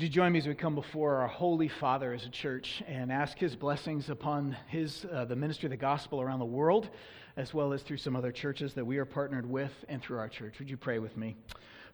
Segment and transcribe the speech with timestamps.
[0.00, 3.12] Would you join me as we come before our Holy Father as a church and
[3.12, 6.88] ask his blessings upon his, uh, the ministry of the gospel around the world,
[7.36, 10.30] as well as through some other churches that we are partnered with and through our
[10.30, 10.58] church?
[10.58, 11.36] Would you pray with me?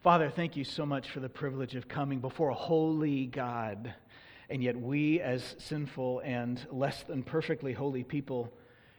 [0.04, 3.92] Father, thank you so much for the privilege of coming before a holy God.
[4.50, 8.56] And yet, we, as sinful and less than perfectly holy people,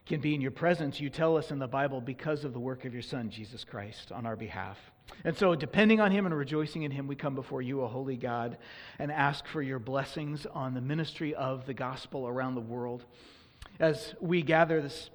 [0.07, 2.85] can be in your presence, you tell us in the Bible, because of the work
[2.85, 4.77] of your Son, Jesus Christ, on our behalf.
[5.23, 8.15] And so, depending on Him and rejoicing in Him, we come before you, a holy
[8.15, 8.57] God,
[8.99, 13.05] and ask for your blessings on the ministry of the gospel around the world.
[13.79, 15.09] As we gather this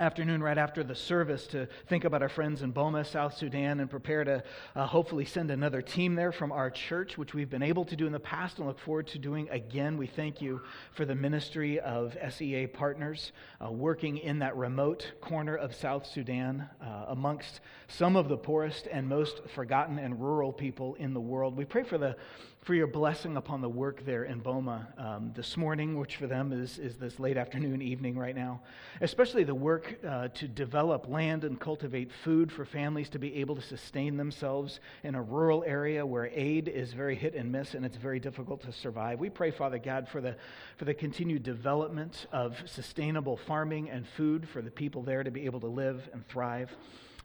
[0.00, 3.88] afternoon right after the service to think about our friends in Boma, South Sudan, and
[3.88, 4.42] prepare to
[4.74, 8.04] uh, hopefully send another team there from our church, which we've been able to do
[8.04, 9.96] in the past and look forward to doing again.
[9.96, 10.62] We thank you
[10.94, 13.30] for the ministry of SEA partners
[13.64, 18.88] uh, working in that remote corner of South Sudan uh, amongst some of the poorest
[18.90, 21.56] and most forgotten and rural people in the world.
[21.56, 22.16] We pray for the
[22.64, 26.50] for your blessing upon the work there in Boma um, this morning, which for them
[26.50, 28.62] is, is this late afternoon, evening right now.
[29.02, 33.54] Especially the work uh, to develop land and cultivate food for families to be able
[33.54, 37.84] to sustain themselves in a rural area where aid is very hit and miss and
[37.84, 39.20] it's very difficult to survive.
[39.20, 40.34] We pray, Father God, for the,
[40.78, 45.44] for the continued development of sustainable farming and food for the people there to be
[45.44, 46.74] able to live and thrive.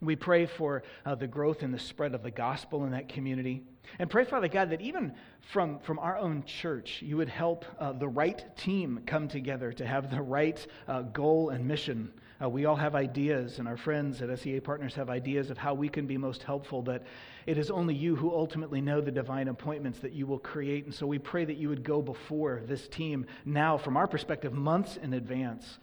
[0.02, 3.64] We pray for uh, the growth and the spread of the gospel in that community.
[3.97, 5.14] And pray, Father God, that even
[5.52, 9.86] from, from our own church, you would help uh, the right team come together to
[9.86, 12.14] have the right uh, goal and mission.
[12.41, 15.73] Uh, we all have ideas, and our friends at SEA Partners have ideas of how
[15.73, 17.03] we can be most helpful, but
[17.45, 20.86] it is only you who ultimately know the divine appointments that you will create.
[20.86, 24.53] And so we pray that you would go before this team now, from our perspective,
[24.53, 25.80] months in advance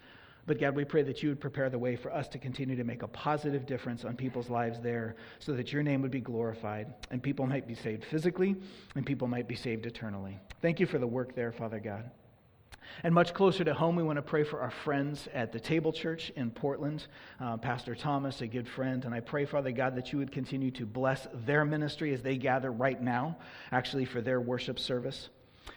[0.46, 2.84] but God, we pray that you would prepare the way for us to continue to
[2.84, 6.94] make a positive difference on people's lives there so that your name would be glorified
[7.10, 8.54] and people might be saved physically
[8.94, 10.38] and people might be saved eternally.
[10.62, 12.10] Thank you for the work there, Father God.
[13.02, 15.92] And much closer to home, we want to pray for our friends at the Table
[15.92, 17.06] Church in Portland,
[17.40, 19.04] uh, Pastor Thomas, a good friend.
[19.04, 22.36] And I pray, Father God, that you would continue to bless their ministry as they
[22.36, 23.36] gather right now,
[23.72, 25.28] actually, for their worship service.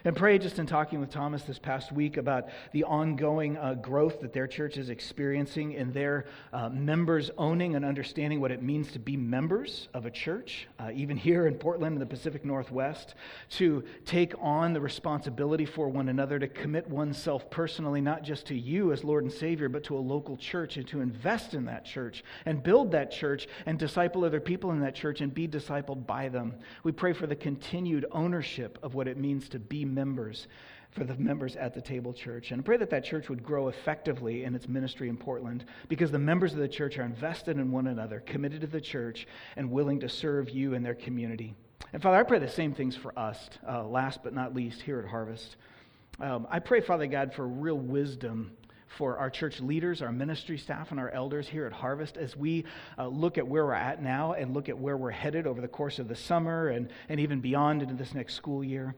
[0.02, 4.20] And pray just in talking with Thomas this past week about the ongoing uh, growth
[4.20, 6.24] that their church is experiencing in their
[6.54, 10.90] uh, members owning and understanding what it means to be members of a church, uh,
[10.94, 13.14] even here in Portland in the Pacific Northwest,
[13.50, 18.54] to take on the responsibility for one another, to commit oneself personally, not just to
[18.54, 21.84] you as Lord and Savior, but to a local church, and to invest in that
[21.84, 26.06] church and build that church and disciple other people in that church and be discipled
[26.06, 26.54] by them.
[26.84, 30.46] We pray for the continued ownership of what it means to be members,
[30.90, 32.50] for the members at the table church.
[32.50, 36.18] And pray that that church would grow effectively in its ministry in Portland because the
[36.18, 39.26] members of the church are invested in one another, committed to the church,
[39.56, 41.54] and willing to serve you and their community.
[41.92, 44.98] And Father, I pray the same things for us, uh, last but not least, here
[44.98, 45.56] at Harvest.
[46.20, 48.52] Um, I pray, Father God, for real wisdom
[48.88, 52.64] for our church leaders, our ministry staff, and our elders here at Harvest as we
[52.98, 55.68] uh, look at where we're at now and look at where we're headed over the
[55.68, 58.94] course of the summer and, and even beyond into this next school year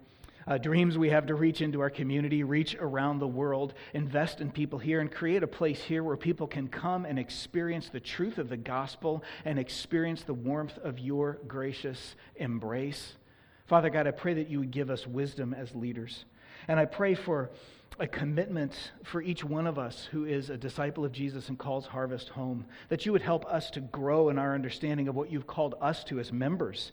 [0.46, 4.50] uh, dreams we have to reach into our community, reach around the world, invest in
[4.50, 8.38] people here, and create a place here where people can come and experience the truth
[8.38, 13.14] of the gospel and experience the warmth of your gracious embrace.
[13.66, 16.24] Father God, I pray that you would give us wisdom as leaders.
[16.68, 17.50] And I pray for
[17.98, 18.74] a commitment
[19.04, 22.64] for each one of us who is a disciple of Jesus and calls Harvest home,
[22.88, 26.02] that you would help us to grow in our understanding of what you've called us
[26.04, 26.92] to as members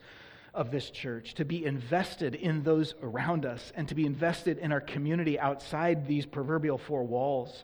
[0.53, 4.71] of this church, to be invested in those around us, and to be invested in
[4.71, 7.63] our community outside these proverbial four walls,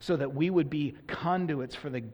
[0.00, 2.04] so that we would be conduits for the,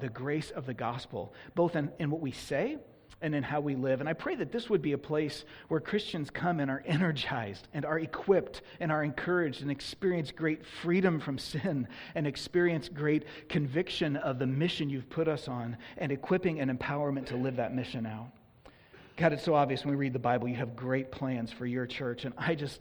[0.00, 2.78] the grace of the gospel, both in, in what we say
[3.22, 4.00] and in how we live.
[4.00, 7.66] And I pray that this would be a place where Christians come and are energized
[7.72, 13.24] and are equipped and are encouraged and experience great freedom from sin and experience great
[13.48, 17.74] conviction of the mission you've put us on and equipping and empowerment to live that
[17.74, 18.28] mission out.
[19.16, 21.86] God, it's so obvious when we read the Bible, you have great plans for your
[21.86, 22.26] church.
[22.26, 22.80] And I just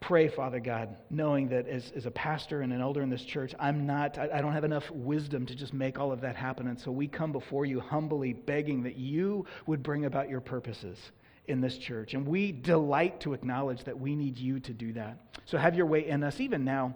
[0.00, 3.54] pray, Father God, knowing that as, as a pastor and an elder in this church,
[3.60, 6.66] I'm not, I, I don't have enough wisdom to just make all of that happen.
[6.66, 10.98] And so we come before you humbly begging that you would bring about your purposes
[11.46, 12.14] in this church.
[12.14, 15.18] And we delight to acknowledge that we need you to do that.
[15.44, 16.94] So have your way in us, even now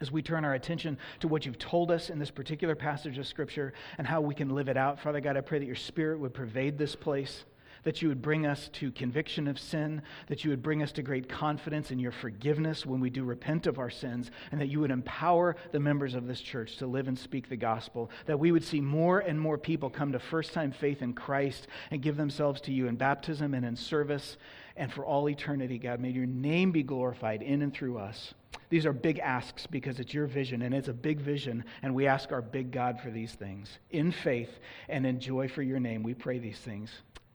[0.00, 3.26] as we turn our attention to what you've told us in this particular passage of
[3.26, 4.98] Scripture and how we can live it out.
[4.98, 7.44] Father God, I pray that your Spirit would pervade this place
[7.84, 11.02] that you would bring us to conviction of sin, that you would bring us to
[11.02, 14.80] great confidence in your forgiveness when we do repent of our sins, and that you
[14.80, 18.52] would empower the members of this church to live and speak the gospel, that we
[18.52, 22.16] would see more and more people come to first time faith in Christ and give
[22.16, 24.36] themselves to you in baptism and in service
[24.76, 26.00] and for all eternity, God.
[26.00, 28.34] May your name be glorified in and through us.
[28.68, 32.06] These are big asks because it's your vision, and it's a big vision, and we
[32.06, 33.78] ask our big God for these things.
[33.90, 36.90] In faith and in joy for your name, we pray these things.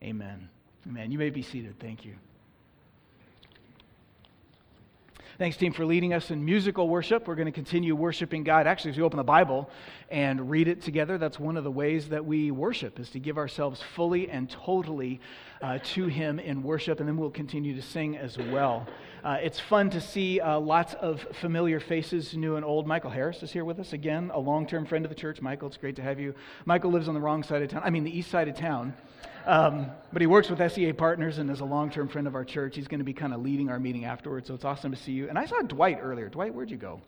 [0.05, 0.49] Amen.
[0.87, 1.11] Amen.
[1.11, 1.79] You may be seated.
[1.79, 2.13] Thank you.
[5.39, 7.27] Thanks, team, for leading us in musical worship.
[7.27, 8.67] We're going to continue worshiping God.
[8.67, 9.69] Actually, as we open the Bible
[10.09, 13.37] and read it together, that's one of the ways that we worship, is to give
[13.37, 15.19] ourselves fully and totally
[15.61, 18.87] uh, to Him in worship, and then we'll continue to sing as well.
[19.25, 22.85] Uh, it's fun to see uh, lots of familiar faces, new and old.
[22.85, 25.41] Michael Harris is here with us again, a long term friend of the church.
[25.41, 26.35] Michael, it's great to have you.
[26.65, 28.93] Michael lives on the wrong side of town, I mean, the east side of town.
[29.47, 32.45] Um, but he works with SEA Partners and is a long term friend of our
[32.45, 32.75] church.
[32.75, 35.13] He's going to be kind of leading our meeting afterwards, so it's awesome to see
[35.13, 35.27] you.
[35.27, 36.29] And I saw Dwight earlier.
[36.29, 37.01] Dwight, where'd you go?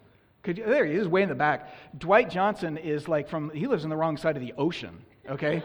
[0.43, 1.71] You, there he is, way in the back.
[1.99, 4.97] Dwight Johnson is like from, he lives on the wrong side of the ocean,
[5.29, 5.61] okay?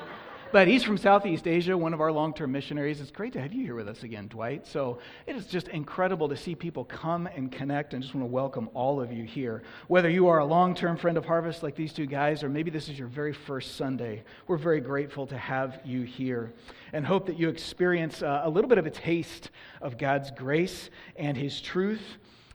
[0.53, 3.01] But he's from Southeast Asia, one of our long term missionaries.
[3.01, 4.67] It's great to have you here with us again, Dwight.
[4.67, 8.31] So it is just incredible to see people come and connect, and just want to
[8.31, 9.63] welcome all of you here.
[9.89, 12.71] Whether you are a long term friend of Harvest like these two guys, or maybe
[12.71, 16.53] this is your very first Sunday, we're very grateful to have you here
[16.93, 19.49] and hope that you experience uh, a little bit of a taste
[19.81, 22.03] of God's grace and His truth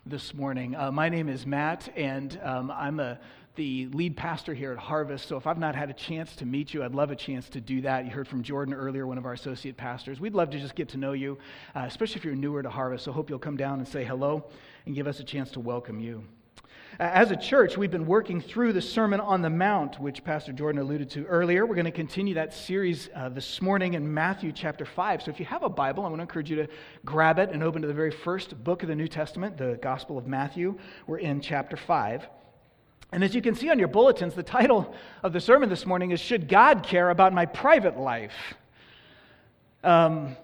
[0.05, 0.75] this morning.
[0.75, 3.19] Uh, my name is Matt, and um, I'm a
[3.57, 5.27] the lead pastor here at Harvest.
[5.27, 7.59] So if I've not had a chance to meet you, I'd love a chance to
[7.59, 8.05] do that.
[8.05, 10.19] You heard from Jordan earlier, one of our associate pastors.
[10.19, 11.37] We'd love to just get to know you,
[11.75, 13.03] uh, especially if you're newer to Harvest.
[13.03, 14.45] So hope you'll come down and say hello
[14.85, 16.23] and give us a chance to welcome you.
[16.99, 20.81] As a church, we've been working through the Sermon on the Mount, which Pastor Jordan
[20.81, 21.65] alluded to earlier.
[21.65, 25.23] We're going to continue that series uh, this morning in Matthew chapter 5.
[25.23, 26.67] So if you have a Bible, I want to encourage you to
[27.05, 30.17] grab it and open to the very first book of the New Testament, the Gospel
[30.17, 30.77] of Matthew.
[31.07, 32.27] We're in chapter 5.
[33.11, 34.93] And as you can see on your bulletins, the title
[35.23, 38.33] of the sermon this morning is Should God Care About My Private Life?
[39.81, 40.35] Um,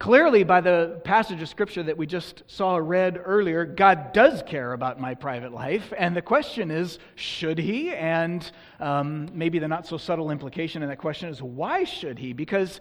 [0.00, 4.72] clearly, by the passage of scripture that we just saw read earlier, God does care
[4.72, 5.92] about my private life.
[5.96, 7.92] And the question is, should He?
[7.92, 8.50] And
[8.80, 12.32] um, maybe the not so subtle implication in that question is, why should He?
[12.32, 12.80] Because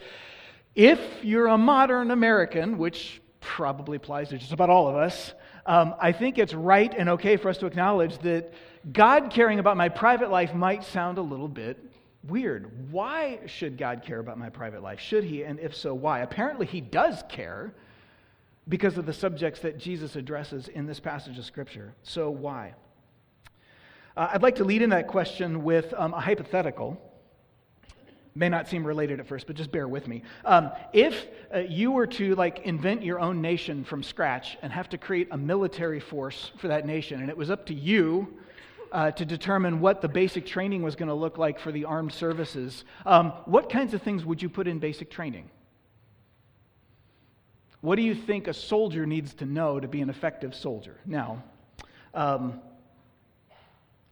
[0.73, 5.35] if you're a modern American, which probably applies to just about all of us,
[5.67, 8.53] um, I think it's right and okay for us to acknowledge that
[8.91, 11.79] God caring about my private life might sound a little bit
[12.27, 12.91] weird.
[12.91, 14.99] Why should God care about my private life?
[14.99, 15.43] Should He?
[15.43, 16.19] And if so, why?
[16.19, 17.73] Apparently, He does care
[18.67, 21.93] because of the subjects that Jesus addresses in this passage of Scripture.
[22.03, 22.73] So, why?
[24.15, 27.01] Uh, I'd like to lead in that question with um, a hypothetical.
[28.35, 30.23] May not seem related at first, but just bear with me.
[30.43, 34.89] Um, if uh, you were to like invent your own nation from scratch and have
[34.89, 38.39] to create a military force for that nation, and it was up to you
[38.93, 42.13] uh, to determine what the basic training was going to look like for the armed
[42.13, 45.49] services, um, what kinds of things would you put in basic training?
[47.81, 50.95] What do you think a soldier needs to know to be an effective soldier?
[51.05, 51.43] Now,
[52.13, 52.61] um,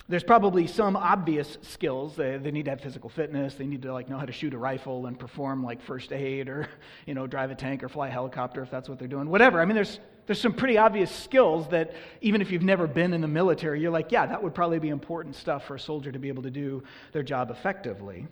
[0.09, 2.15] there's probably some obvious skills.
[2.15, 3.53] They, they, need to have physical fitness.
[3.55, 6.49] They need to like know how to shoot a rifle and perform like first aid
[6.49, 6.67] or
[7.05, 9.29] you know drive a tank or fly a helicopter if that's what they're doing.
[9.29, 9.61] Whatever.
[9.61, 13.21] I mean, there's there's some pretty obvious skills that even if you've never been in
[13.21, 16.19] the military, you're like, yeah, that would probably be important stuff for a soldier to
[16.19, 18.27] be able to do their job effectively.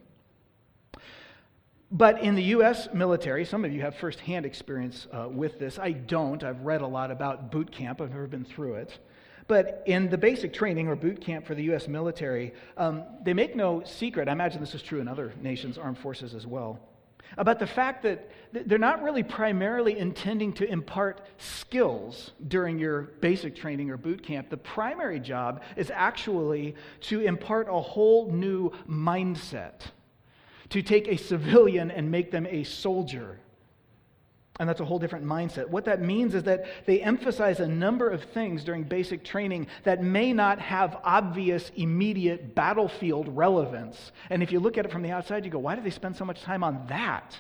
[1.92, 2.88] But in the U.S.
[2.94, 5.80] military, some of you have firsthand experience uh, with this.
[5.80, 6.44] I don't.
[6.44, 8.00] I've read a lot about boot camp.
[8.00, 9.00] I've never been through it.
[9.48, 11.88] But in the basic training or boot camp for the U.S.
[11.88, 14.30] military, um, they make no secret.
[14.30, 16.80] I imagine this is true in other nations' armed forces as well
[17.38, 23.56] about the fact that they're not really primarily intending to impart skills during your basic
[23.56, 24.50] training or boot camp.
[24.50, 29.82] The primary job is actually to impart a whole new mindset,
[30.70, 33.40] to take a civilian and make them a soldier
[34.60, 35.68] and that's a whole different mindset.
[35.70, 40.04] What that means is that they emphasize a number of things during basic training that
[40.04, 44.12] may not have obvious, immediate battlefield relevance.
[44.30, 46.18] And if you look at it from the outside, you go, why do they spend
[46.18, 47.38] so much time on that?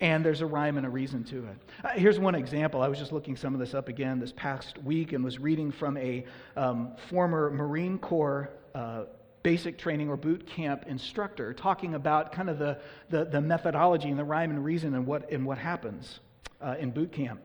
[0.00, 1.56] And there's a rhyme and a reason to it.
[1.84, 2.80] Uh, here's one example.
[2.80, 5.70] I was just looking some of this up again this past week and was reading
[5.70, 6.24] from a
[6.56, 9.04] um, former Marine Corps uh,
[9.42, 12.78] basic training or boot camp instructor talking about kind of the,
[13.08, 16.20] the, the methodology and the rhyme and reason and what, and what happens
[16.60, 17.40] uh, in boot camp.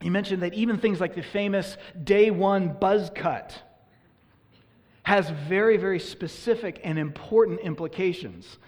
[0.00, 3.60] He mentioned that even things like the famous day one buzz cut
[5.02, 8.58] has very, very specific and important implications.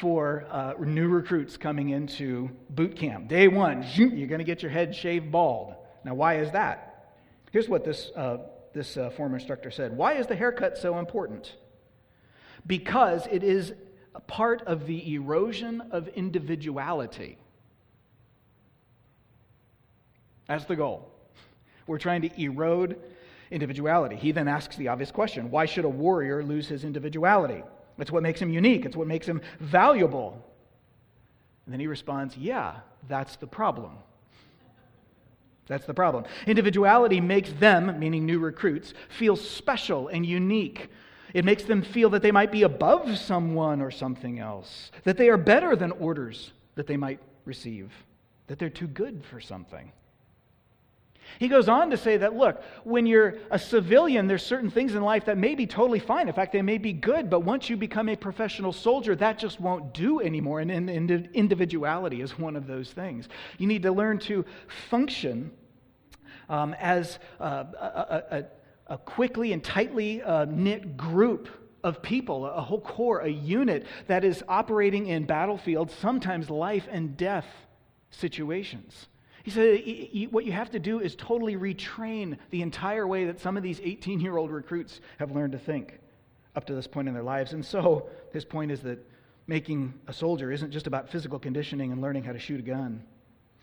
[0.00, 3.28] for uh, new recruits coming into boot camp.
[3.28, 5.74] Day one, you're going to get your head shaved bald.
[6.04, 7.16] Now, why is that?
[7.50, 8.38] Here's what this, uh,
[8.72, 11.54] this uh, former instructor said Why is the haircut so important?
[12.66, 13.72] Because it is
[14.14, 17.38] a part of the erosion of individuality.
[20.46, 21.10] That's the goal.
[21.86, 23.00] We're trying to erode
[23.50, 24.16] individuality.
[24.16, 27.62] He then asks the obvious question why should a warrior lose his individuality?
[27.98, 30.42] It's what makes him unique, it's what makes him valuable.
[31.66, 32.76] And then he responds, Yeah,
[33.08, 33.92] that's the problem.
[35.66, 36.24] That's the problem.
[36.46, 40.90] Individuality makes them, meaning new recruits, feel special and unique.
[41.34, 45.28] It makes them feel that they might be above someone or something else, that they
[45.28, 47.92] are better than orders that they might receive,
[48.46, 49.92] that they're too good for something.
[51.38, 55.02] He goes on to say that, look, when you're a civilian, there's certain things in
[55.02, 56.28] life that may be totally fine.
[56.28, 59.58] In fact, they may be good, but once you become a professional soldier, that just
[59.58, 60.60] won't do anymore.
[60.60, 60.70] And,
[61.34, 63.28] individuality is one of those things.
[63.58, 64.44] You need to learn to
[64.90, 65.50] function
[66.48, 68.44] um, as a, a, a,
[68.86, 71.48] a, quickly and tightly uh, knit group
[71.82, 77.16] of people, a whole corps, a unit that is operating in battlefields, sometimes life and
[77.16, 77.46] death
[78.10, 79.08] situations.
[79.42, 83.58] He said, What you have to do is totally retrain the entire way that some
[83.58, 85.98] of these 18 year old recruits have learned to think
[86.56, 87.52] up to this point in their lives.
[87.52, 88.98] And so, his point is that
[89.46, 93.04] making a soldier isn't just about physical conditioning and learning how to shoot a gun.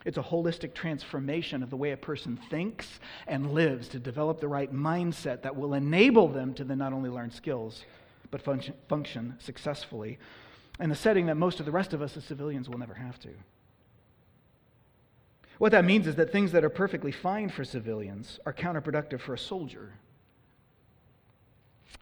[0.05, 4.47] It's a holistic transformation of the way a person thinks and lives to develop the
[4.47, 7.85] right mindset that will enable them to then not only learn skills,
[8.31, 10.17] but function, function successfully
[10.79, 13.19] in a setting that most of the rest of us as civilians will never have
[13.19, 13.29] to.
[15.59, 19.35] What that means is that things that are perfectly fine for civilians are counterproductive for
[19.35, 19.93] a soldier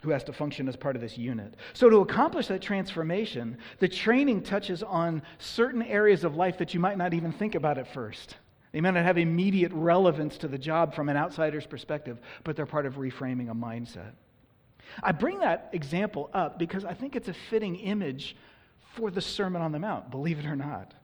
[0.02, 1.54] who has to function as part of this unit.
[1.72, 6.80] So, to accomplish that transformation, the training touches on certain areas of life that you
[6.80, 8.36] might not even think about at first.
[8.72, 12.66] They may not have immediate relevance to the job from an outsider's perspective, but they're
[12.66, 14.12] part of reframing a mindset.
[15.02, 18.36] I bring that example up because I think it's a fitting image
[18.94, 20.94] for the Sermon on the Mount, believe it or not.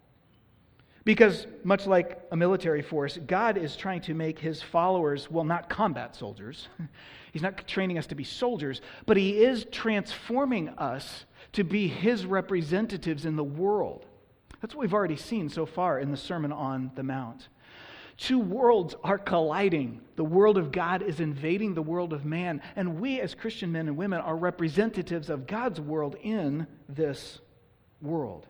[1.07, 5.71] Because, much like a military force, God is trying to make his followers, well, not
[5.71, 6.67] combat soldiers.
[7.33, 12.27] He's not training us to be soldiers, but he is transforming us to be his
[12.27, 14.05] representatives in the world.
[14.61, 17.49] That's what we've already seen so far in the Sermon on the Mount.
[18.17, 20.01] Two worlds are colliding.
[20.17, 23.87] The world of God is invading the world of man, and we as Christian men
[23.87, 27.39] and women are representatives of God's world in this
[28.01, 28.49] world.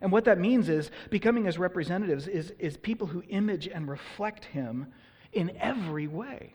[0.00, 4.44] And what that means is becoming his representatives is, is people who image and reflect
[4.44, 4.88] him
[5.32, 6.52] in every way.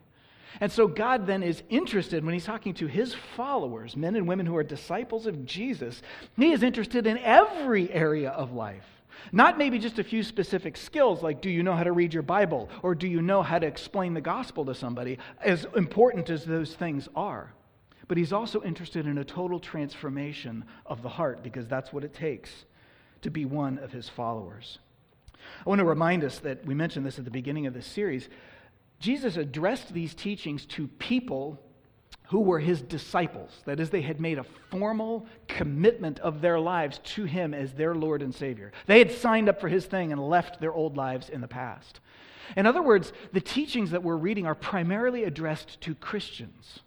[0.60, 4.46] And so God then is interested when he's talking to his followers, men and women
[4.46, 6.02] who are disciples of Jesus,
[6.38, 8.86] he is interested in every area of life.
[9.32, 12.24] Not maybe just a few specific skills like do you know how to read your
[12.24, 16.44] Bible or do you know how to explain the gospel to somebody, as important as
[16.44, 17.54] those things are.
[18.08, 22.14] But he's also interested in a total transformation of the heart because that's what it
[22.14, 22.66] takes
[23.22, 24.80] to be one of his followers.
[25.66, 28.30] I want to remind us that we mentioned this at the beginning of this series.
[29.00, 31.60] Jesus addressed these teachings to people
[32.32, 33.52] who were his disciples.
[33.66, 37.94] That is, they had made a formal commitment of their lives to him as their
[37.94, 38.72] Lord and Savior.
[38.88, 42.00] They had signed up for his thing and left their old lives in the past.
[42.56, 46.80] In other words, the teachings that we're reading are primarily addressed to Christians.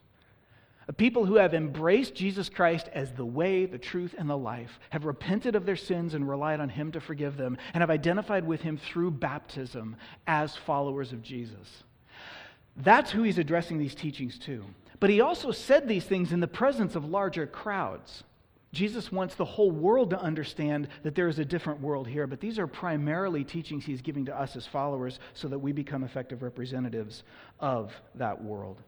[0.93, 5.07] People who have embraced Jesus Christ as the way, the truth, and the life, have
[5.07, 8.61] repented of their sins and relied on Him to forgive them, and have identified with
[8.61, 11.85] Him through baptism as followers of Jesus.
[12.76, 14.64] That's who He's addressing these teachings to.
[15.00, 18.23] But He also said these things in the presence of larger crowds.
[18.73, 22.41] Jesus wants the whole world to understand that there is a different world here, but
[22.41, 26.43] these are primarily teachings He's giving to us as followers so that we become effective
[26.43, 27.23] representatives
[27.59, 28.83] of that world.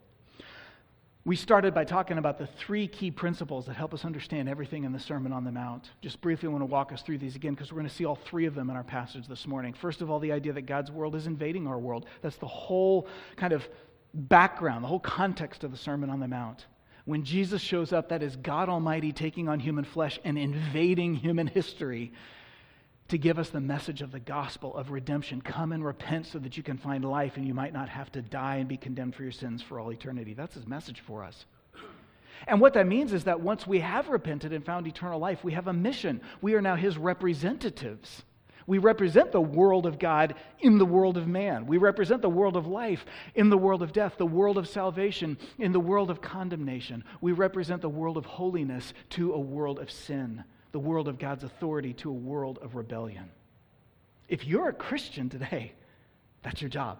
[1.27, 4.93] We started by talking about the three key principles that help us understand everything in
[4.93, 5.91] the Sermon on the Mount.
[6.01, 8.05] Just briefly, I want to walk us through these again because we're going to see
[8.05, 9.73] all three of them in our passage this morning.
[9.73, 12.05] First of all, the idea that God's world is invading our world.
[12.21, 13.67] That's the whole kind of
[14.13, 16.65] background, the whole context of the Sermon on the Mount.
[17.03, 21.47] When Jesus shows up, that is God Almighty taking on human flesh and invading human
[21.47, 22.13] history
[23.09, 25.41] to give us the message of the gospel of redemption.
[25.41, 28.21] Come and repent so that you can find life and you might not have to
[28.21, 30.33] die and be condemned for your sins for all eternity.
[30.33, 31.45] That's his message for us.
[32.45, 35.53] And what that means is that once we have repented and found eternal life, we
[35.53, 36.21] have a mission.
[36.41, 38.23] We are now his representatives.
[38.67, 41.65] We represent the world of God in the world of man.
[41.65, 45.37] We represent the world of life in the world of death, the world of salvation
[45.57, 47.05] in the world of condemnation.
[47.21, 50.43] We represent the world of holiness to a world of sin
[50.77, 53.31] the world of God's authority to a world of rebellion.
[54.29, 55.71] If you're a Christian today,
[56.43, 56.99] that's your job.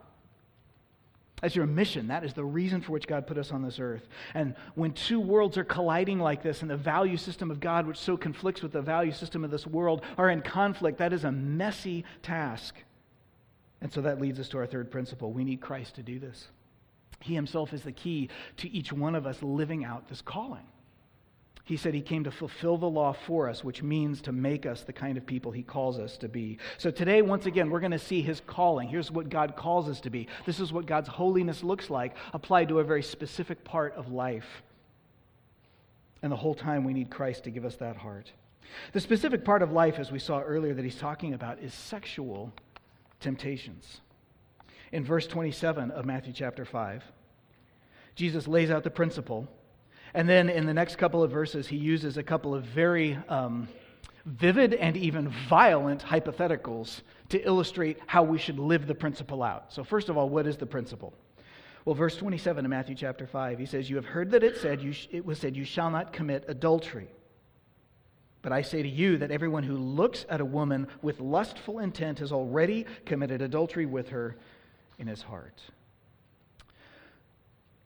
[1.44, 2.08] That's your mission.
[2.08, 4.08] That is the reason for which God put us on this earth.
[4.34, 8.00] And when two worlds are colliding like this, and the value system of God, which
[8.00, 11.32] so conflicts with the value system of this world, are in conflict, that is a
[11.32, 12.74] messy task.
[13.82, 15.32] And so that leads us to our third principle.
[15.32, 16.48] We need Christ to do this.
[17.20, 20.66] He himself is the key to each one of us living out this calling.
[21.68, 24.84] He said he came to fulfill the law for us, which means to make us
[24.84, 26.60] the kind of people he calls us to be.
[26.78, 28.88] So today, once again, we're going to see his calling.
[28.88, 30.30] Here's what God calls us to be.
[30.46, 34.64] This is what God's holiness looks like applied to a very specific part of life.
[36.22, 38.32] And the whole time, we need Christ to give us that heart.
[38.94, 42.54] The specific part of life, as we saw earlier, that he's talking about is sexual
[43.20, 44.00] temptations.
[44.94, 47.04] In verse 27 of Matthew chapter 5,
[48.16, 49.50] Jesus lays out the principle
[50.14, 53.68] and then in the next couple of verses, he uses a couple of very um,
[54.26, 59.74] vivid and even violent hypotheticals to illustrate how we should live the principle out.
[59.74, 61.14] So, first of all, what is the principle?
[61.86, 64.94] Well, verse 27 of Matthew chapter 5, he says, You have heard that it said,
[64.94, 67.08] sh- it was said, You shall not commit adultery.
[68.42, 72.20] But I say to you that everyone who looks at a woman with lustful intent
[72.20, 74.36] has already committed adultery with her
[75.00, 75.62] in his heart.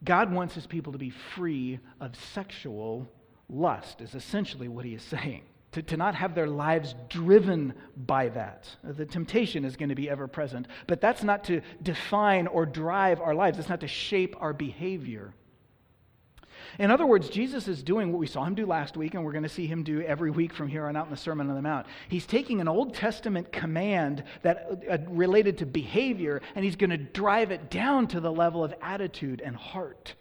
[0.03, 3.07] God wants his people to be free of sexual
[3.49, 5.43] lust, is essentially what he is saying.
[5.73, 8.67] To, to not have their lives driven by that.
[8.83, 13.21] The temptation is going to be ever present, but that's not to define or drive
[13.21, 15.33] our lives, it's not to shape our behavior.
[16.79, 19.31] In other words, Jesus is doing what we saw him do last week, and we're
[19.31, 21.55] going to see him do every week from here on out in the Sermon on
[21.55, 21.87] the Mount.
[22.09, 26.97] He's taking an Old Testament command that uh, related to behavior, and he's going to
[26.97, 30.15] drive it down to the level of attitude and heart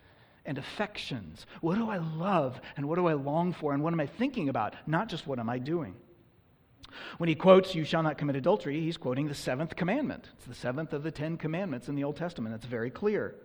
[0.44, 1.46] and affections.
[1.60, 4.48] What do I love, and what do I long for, and what am I thinking
[4.48, 4.74] about?
[4.86, 5.94] Not just what am I doing.
[7.18, 10.28] When he quotes, You shall not commit adultery, he's quoting the seventh commandment.
[10.36, 12.54] It's the seventh of the Ten Commandments in the Old Testament.
[12.54, 13.36] It's very clear.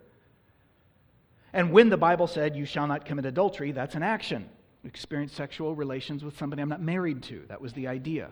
[1.56, 4.46] And when the Bible said, you shall not commit adultery, that's an action.
[4.84, 7.44] Experience sexual relations with somebody I'm not married to.
[7.48, 8.28] That was the idea.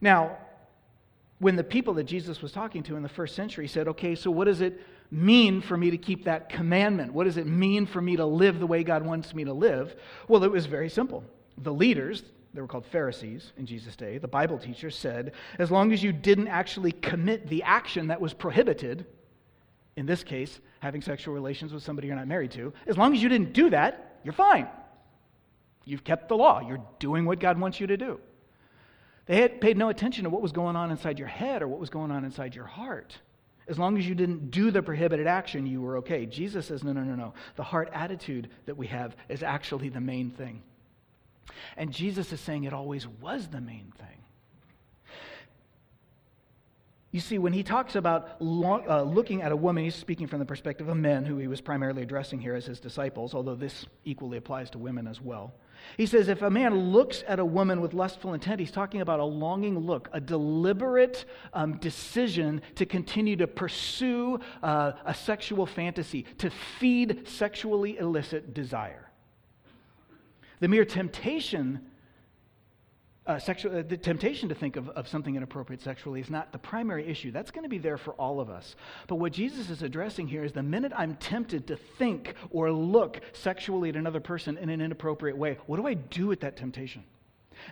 [0.00, 0.38] Now,
[1.40, 4.30] when the people that Jesus was talking to in the first century said, okay, so
[4.30, 4.80] what does it
[5.10, 7.12] mean for me to keep that commandment?
[7.12, 9.94] What does it mean for me to live the way God wants me to live?
[10.26, 11.22] Well, it was very simple.
[11.58, 12.22] The leaders,
[12.54, 16.14] they were called Pharisees in Jesus' day, the Bible teachers said, as long as you
[16.14, 19.04] didn't actually commit the action that was prohibited,
[19.96, 23.22] in this case, having sexual relations with somebody you're not married to, as long as
[23.22, 24.68] you didn't do that, you're fine.
[25.84, 26.60] You've kept the law.
[26.60, 28.20] You're doing what God wants you to do.
[29.26, 31.80] They had paid no attention to what was going on inside your head or what
[31.80, 33.16] was going on inside your heart.
[33.68, 36.26] As long as you didn't do the prohibited action, you were okay.
[36.26, 37.34] Jesus says, no, no, no, no.
[37.56, 40.62] The heart attitude that we have is actually the main thing.
[41.76, 44.18] And Jesus is saying it always was the main thing.
[47.12, 50.38] You see, when he talks about long, uh, looking at a woman, he's speaking from
[50.38, 53.86] the perspective of men, who he was primarily addressing here as his disciples, although this
[54.04, 55.54] equally applies to women as well.
[55.96, 59.20] He says, if a man looks at a woman with lustful intent, he's talking about
[59.20, 66.24] a longing look, a deliberate um, decision to continue to pursue uh, a sexual fantasy,
[66.38, 69.10] to feed sexually illicit desire.
[70.60, 71.86] The mere temptation
[73.26, 76.58] uh, sexual, uh, the temptation to think of, of something inappropriate sexually is not the
[76.58, 77.32] primary issue.
[77.32, 78.76] That's going to be there for all of us.
[79.08, 83.20] But what Jesus is addressing here is the minute I'm tempted to think or look
[83.32, 87.02] sexually at another person in an inappropriate way, what do I do with that temptation?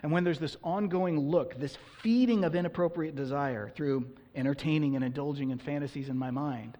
[0.03, 5.51] And when there's this ongoing look, this feeding of inappropriate desire through entertaining and indulging
[5.51, 6.77] in fantasies in my mind,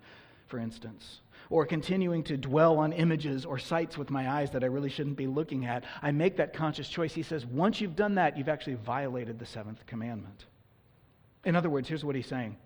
[0.47, 4.67] for instance, or continuing to dwell on images or sights with my eyes that I
[4.67, 5.83] really shouldn't be looking at.
[6.01, 7.13] I make that conscious choice.
[7.13, 10.45] He says, once you've done that, you've actually violated the seventh commandment.
[11.43, 12.57] In other words, here's what he's saying.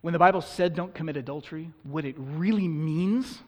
[0.00, 3.38] When the Bible said don't commit adultery, what it really means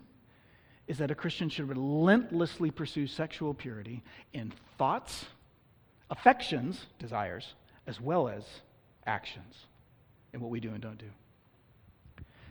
[0.89, 5.27] is that a Christian should relentlessly pursue sexual purity in thoughts,
[6.11, 7.55] affections, desires,
[7.87, 8.45] as well as
[9.07, 9.67] actions
[10.33, 11.11] in what we do and don't do.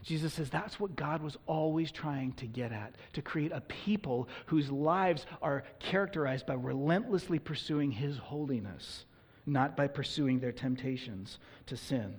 [0.05, 4.29] Jesus says that's what God was always trying to get at to create a people
[4.45, 9.05] whose lives are characterized by relentlessly pursuing His holiness,
[9.47, 12.13] not by pursuing their temptations to sin.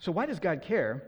[0.00, 1.04] So, why does God care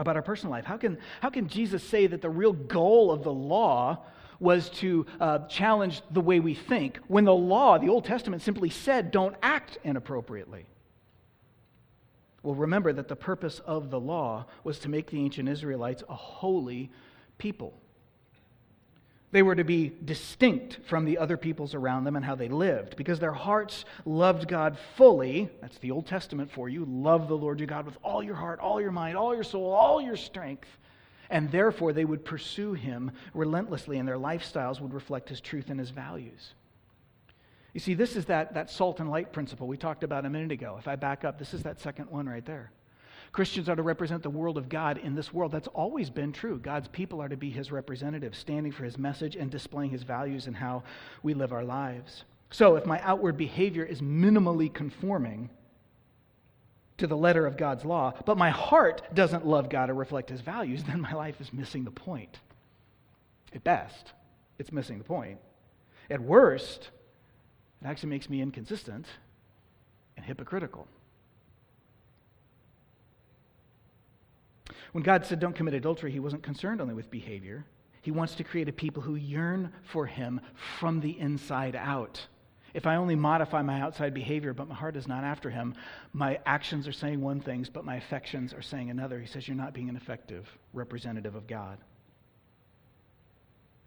[0.00, 0.64] about our personal life?
[0.64, 4.04] How can, how can Jesus say that the real goal of the law
[4.40, 8.70] was to uh, challenge the way we think when the law, the Old Testament, simply
[8.70, 10.66] said don't act inappropriately?
[12.42, 16.14] Well, remember that the purpose of the law was to make the ancient Israelites a
[16.14, 16.90] holy
[17.36, 17.74] people.
[19.30, 22.96] They were to be distinct from the other peoples around them and how they lived
[22.96, 25.50] because their hearts loved God fully.
[25.60, 26.86] That's the Old Testament for you.
[26.86, 29.70] Love the Lord your God with all your heart, all your mind, all your soul,
[29.70, 30.68] all your strength.
[31.28, 35.78] And therefore, they would pursue him relentlessly, and their lifestyles would reflect his truth and
[35.78, 36.54] his values.
[37.78, 40.50] You see, this is that, that salt and light principle we talked about a minute
[40.50, 40.74] ago.
[40.80, 42.72] If I back up, this is that second one right there.
[43.30, 45.52] Christians are to represent the world of God in this world.
[45.52, 46.58] That's always been true.
[46.58, 50.48] God's people are to be his representatives, standing for his message and displaying his values
[50.48, 50.82] and how
[51.22, 52.24] we live our lives.
[52.50, 55.48] So, if my outward behavior is minimally conforming
[56.96, 60.40] to the letter of God's law, but my heart doesn't love God or reflect his
[60.40, 62.40] values, then my life is missing the point.
[63.54, 64.14] At best,
[64.58, 65.38] it's missing the point.
[66.10, 66.90] At worst,
[67.82, 69.06] it actually makes me inconsistent
[70.16, 70.88] and hypocritical.
[74.92, 77.64] When God said, don't commit adultery, he wasn't concerned only with behavior.
[78.00, 80.40] He wants to create a people who yearn for him
[80.78, 82.26] from the inside out.
[82.74, 85.74] If I only modify my outside behavior, but my heart is not after him,
[86.12, 89.18] my actions are saying one thing, but my affections are saying another.
[89.18, 91.78] He says, You're not being an effective representative of God.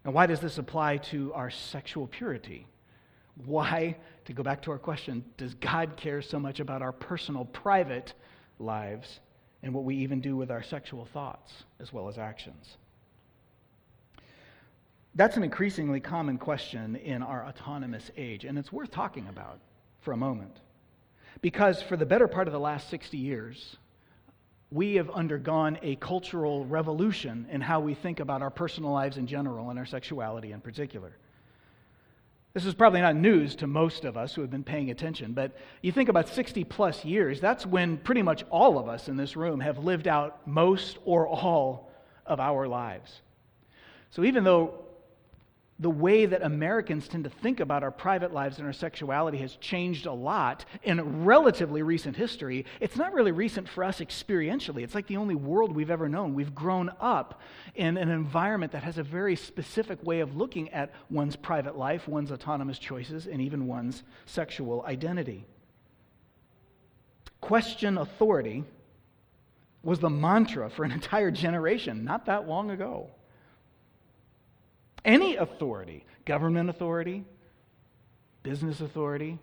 [0.04, 2.66] Now, why does this apply to our sexual purity?
[3.44, 7.46] Why, to go back to our question, does God care so much about our personal,
[7.46, 8.14] private
[8.58, 9.20] lives
[9.62, 12.76] and what we even do with our sexual thoughts as well as actions?
[15.14, 19.60] That's an increasingly common question in our autonomous age, and it's worth talking about
[20.00, 20.58] for a moment.
[21.42, 23.76] Because for the better part of the last 60 years,
[24.70, 29.26] we have undergone a cultural revolution in how we think about our personal lives in
[29.26, 31.14] general and our sexuality in particular.
[32.54, 35.56] This is probably not news to most of us who have been paying attention, but
[35.80, 39.36] you think about 60 plus years, that's when pretty much all of us in this
[39.36, 41.90] room have lived out most or all
[42.26, 43.22] of our lives.
[44.10, 44.81] So even though
[45.82, 49.56] the way that Americans tend to think about our private lives and our sexuality has
[49.56, 52.64] changed a lot in relatively recent history.
[52.78, 54.84] It's not really recent for us experientially.
[54.84, 56.34] It's like the only world we've ever known.
[56.34, 57.40] We've grown up
[57.74, 62.06] in an environment that has a very specific way of looking at one's private life,
[62.06, 65.44] one's autonomous choices, and even one's sexual identity.
[67.40, 68.62] Question authority
[69.82, 73.10] was the mantra for an entire generation not that long ago.
[75.04, 77.24] Any authority, government authority,
[78.42, 79.38] business authority,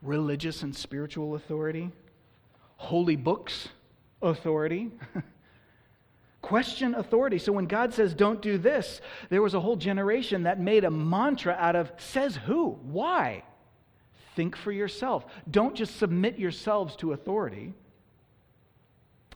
[0.00, 1.90] religious and spiritual authority,
[2.76, 3.68] holy books
[4.22, 4.90] authority.
[6.42, 7.38] Question authority.
[7.38, 10.90] So when God says, don't do this, there was a whole generation that made a
[10.90, 12.70] mantra out of, says who?
[12.82, 13.44] Why?
[14.34, 15.24] Think for yourself.
[15.50, 17.74] Don't just submit yourselves to authority,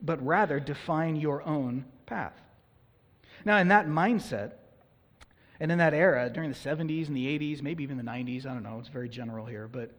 [0.03, 2.35] but rather define your own path.
[3.45, 4.53] Now, in that mindset,
[5.61, 8.53] and in that era, during the 70s and the 80s, maybe even the 90s, I
[8.53, 9.91] don't know, it's very general here, but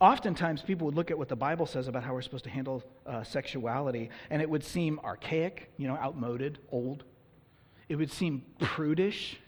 [0.00, 2.82] oftentimes people would look at what the Bible says about how we're supposed to handle
[3.06, 7.04] uh, sexuality, and it would seem archaic, you know, outmoded, old.
[7.88, 9.38] It would seem prudish,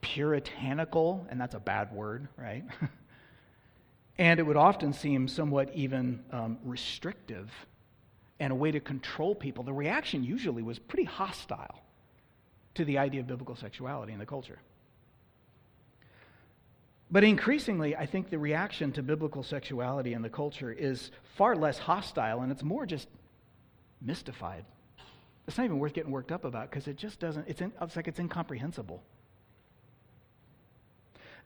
[0.00, 2.64] puritanical, and that's a bad word, right?
[4.18, 7.52] and it would often seem somewhat even um, restrictive
[8.40, 9.64] and a way to control people.
[9.64, 11.83] The reaction usually was pretty hostile
[12.74, 14.58] to the idea of biblical sexuality in the culture.
[17.10, 21.78] But increasingly, I think the reaction to biblical sexuality in the culture is far less
[21.78, 23.08] hostile and it's more just
[24.00, 24.64] mystified.
[25.46, 27.96] It's not even worth getting worked up about because it just doesn't, it's, in, it's
[27.96, 29.02] like it's incomprehensible.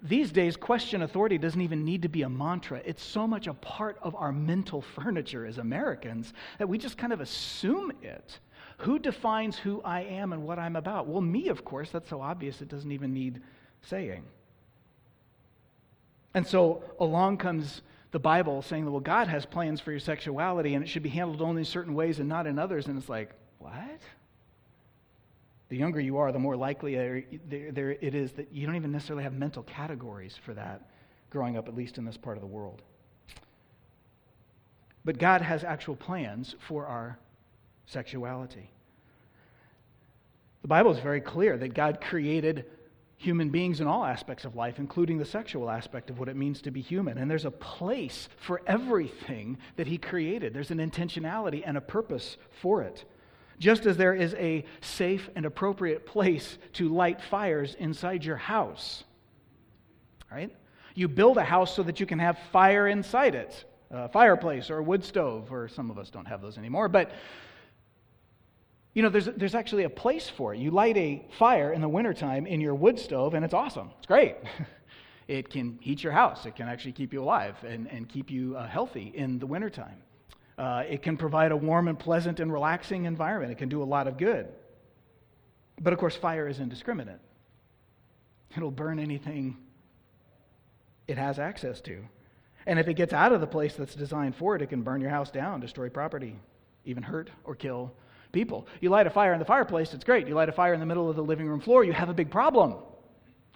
[0.00, 2.80] These days, question authority doesn't even need to be a mantra.
[2.84, 7.12] It's so much a part of our mental furniture as Americans that we just kind
[7.12, 8.38] of assume it.
[8.78, 11.06] Who defines who I am and what I'm about?
[11.06, 11.90] Well, me, of course.
[11.90, 13.42] That's so obvious it doesn't even need
[13.82, 14.24] saying.
[16.34, 20.74] And so along comes the Bible saying that, well, God has plans for your sexuality
[20.74, 22.86] and it should be handled only in certain ways and not in others.
[22.86, 24.00] And it's like, what?
[25.68, 29.34] The younger you are, the more likely it is that you don't even necessarily have
[29.34, 30.88] mental categories for that
[31.30, 32.80] growing up, at least in this part of the world.
[35.04, 37.18] But God has actual plans for our
[37.88, 38.70] sexuality.
[40.62, 42.66] The Bible is very clear that God created
[43.16, 46.62] human beings in all aspects of life, including the sexual aspect of what it means
[46.62, 47.18] to be human.
[47.18, 52.36] And there's a place for everything that He created, there's an intentionality and a purpose
[52.62, 53.04] for it.
[53.58, 59.02] Just as there is a safe and appropriate place to light fires inside your house.
[60.30, 60.54] Right?
[60.94, 64.78] You build a house so that you can have fire inside it a fireplace or
[64.78, 66.88] a wood stove, or some of us don't have those anymore.
[66.88, 67.10] But
[68.98, 70.58] You know, there's, there's actually a place for it.
[70.58, 73.92] You light a fire in the wintertime in your wood stove, and it's awesome.
[73.98, 74.34] It's great.
[75.28, 78.56] it can heat your house, it can actually keep you alive and, and keep you
[78.56, 80.02] uh, healthy in the wintertime.
[80.58, 83.52] Uh, it can provide a warm and pleasant and relaxing environment.
[83.52, 84.48] It can do a lot of good.
[85.80, 87.20] But of course, fire is indiscriminate,
[88.56, 89.58] it'll burn anything
[91.06, 92.02] it has access to.
[92.66, 95.00] And if it gets out of the place that's designed for it, it can burn
[95.00, 96.34] your house down, destroy property,
[96.84, 97.92] even hurt or kill
[98.32, 98.66] people.
[98.80, 100.28] You light a fire in the fireplace, it's great.
[100.28, 102.14] You light a fire in the middle of the living room floor, you have a
[102.14, 102.74] big problem.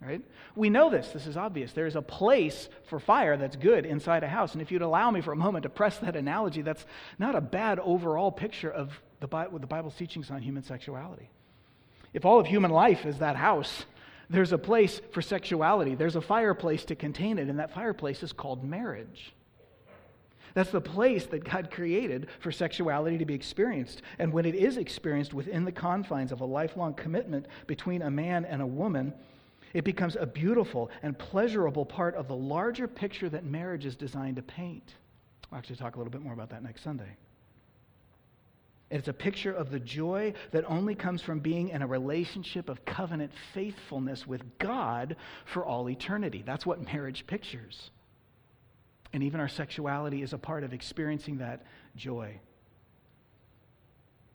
[0.00, 0.20] Right?
[0.56, 1.08] We know this.
[1.10, 1.72] This is obvious.
[1.72, 4.52] There's a place for fire that's good inside a house.
[4.52, 6.84] And if you'd allow me for a moment to press that analogy, that's
[7.20, 11.30] not a bad overall picture of the, Bible, the Bible's teachings on human sexuality.
[12.12, 13.84] If all of human life is that house,
[14.28, 15.94] there's a place for sexuality.
[15.94, 19.32] There's a fireplace to contain it, and that fireplace is called marriage.
[20.54, 24.02] That's the place that God created for sexuality to be experienced.
[24.18, 28.44] And when it is experienced within the confines of a lifelong commitment between a man
[28.44, 29.14] and a woman,
[29.72, 34.36] it becomes a beautiful and pleasurable part of the larger picture that marriage is designed
[34.36, 34.94] to paint.
[35.50, 37.16] We'll actually talk a little bit more about that next Sunday.
[38.90, 42.84] It's a picture of the joy that only comes from being in a relationship of
[42.84, 46.42] covenant faithfulness with God for all eternity.
[46.44, 47.90] That's what marriage pictures.
[49.12, 51.64] And even our sexuality is a part of experiencing that
[51.96, 52.38] joy.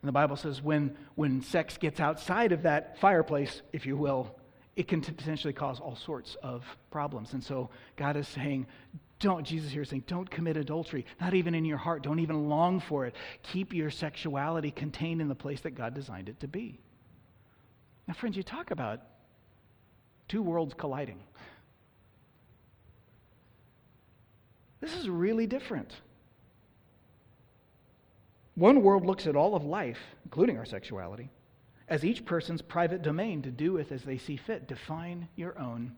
[0.02, 4.34] And the Bible says when, when sex gets outside of that fireplace, if you will,
[4.76, 7.32] it can potentially cause all sorts of problems.
[7.32, 8.66] And so God is saying,
[9.18, 12.04] don't, Jesus here is saying, don't commit adultery, not even in your heart.
[12.04, 13.16] Don't even long for it.
[13.42, 16.78] Keep your sexuality contained in the place that God designed it to be.
[18.06, 19.00] Now, friends, you talk about
[20.28, 21.18] two worlds colliding.
[24.80, 25.92] This is really different.
[28.54, 31.30] One world looks at all of life, including our sexuality,
[31.88, 34.66] as each person's private domain to do with as they see fit.
[34.66, 35.92] Define your own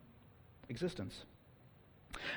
[0.68, 1.24] existence.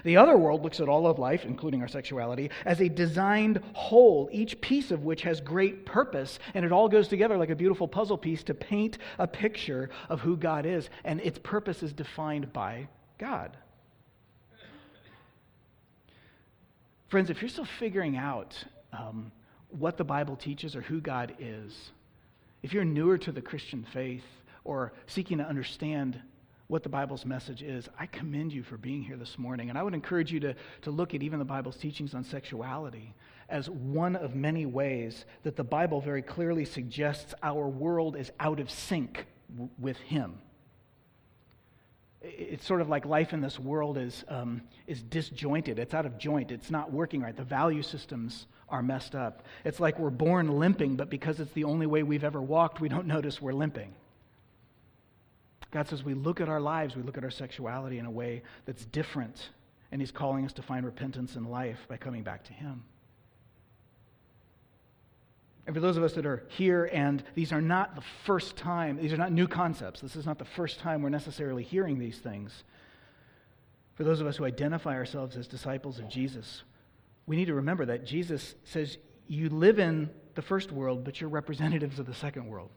[0.04, 4.30] The other world looks at all of life, including our sexuality, as a designed whole,
[4.32, 7.88] each piece of which has great purpose, and it all goes together like a beautiful
[7.88, 12.54] puzzle piece to paint a picture of who God is, and its purpose is defined
[12.54, 13.58] by God.
[17.14, 18.56] Friends, if you're still figuring out
[18.92, 19.32] um,
[19.70, 21.92] what the Bible teaches or who God is,
[22.64, 24.24] if you're newer to the Christian faith
[24.64, 26.20] or seeking to understand
[26.66, 29.70] what the Bible's message is, I commend you for being here this morning.
[29.70, 33.14] And I would encourage you to, to look at even the Bible's teachings on sexuality
[33.48, 38.60] as one of many ways that the Bible very clearly suggests our world is out
[38.60, 40.40] of sync w- with Him
[42.24, 45.78] it's sort of like life in this world is, um, is disjointed.
[45.78, 46.52] It's out of joint.
[46.52, 47.36] It's not working right.
[47.36, 49.44] The value systems are messed up.
[49.66, 52.90] It's like we're born limping, but because it's the only way we've ever walked, we
[52.90, 53.94] don't notice we're limping.
[55.72, 58.44] God says we look at our lives, we look at our sexuality in a way
[58.66, 59.50] that's different,
[59.92, 62.84] and He's calling us to find repentance in life by coming back to Him.
[65.66, 68.98] And for those of us that are here, and these are not the first time,
[68.98, 70.02] these are not new concepts.
[70.02, 72.64] This is not the first time we're necessarily hearing these things.
[73.96, 76.64] For those of us who identify ourselves as disciples of Jesus,
[77.26, 78.98] we need to remember that Jesus says,
[79.28, 82.70] You live in the first world, but you're representatives of the second world.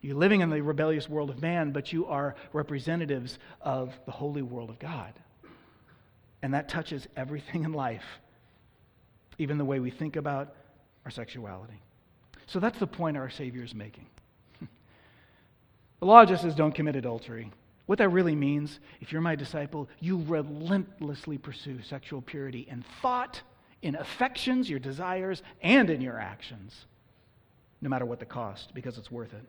[0.00, 4.42] You're living in the rebellious world of man, but you are representatives of the holy
[4.42, 5.12] world of God.
[6.42, 8.04] And that touches everything in life,
[9.38, 10.56] even the way we think about
[11.04, 11.80] our sexuality.
[12.46, 14.06] So that's the point our Savior is making.
[14.60, 17.50] the law just says don't commit adultery.
[17.86, 23.42] What that really means, if you're my disciple, you relentlessly pursue sexual purity in thought,
[23.82, 26.86] in affections, your desires, and in your actions,
[27.80, 29.44] no matter what the cost, because it's worth it.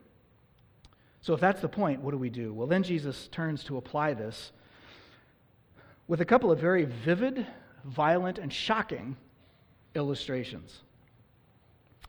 [1.21, 2.53] So, if that's the point, what do we do?
[2.53, 4.51] Well, then Jesus turns to apply this
[6.08, 7.47] with a couple of very vivid,
[7.86, 9.15] violent, and shocking
[9.95, 10.82] illustrations.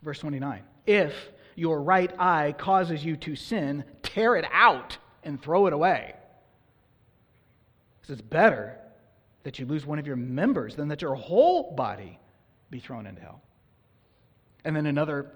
[0.03, 1.15] Verse 29 If
[1.57, 6.15] your right eye causes you to sin, tear it out and throw it away.
[8.01, 8.79] Because it's better
[9.45, 12.19] that you lose one of your members than that your whole body
[12.71, 13.41] be thrown into hell.
[14.65, 15.31] And then another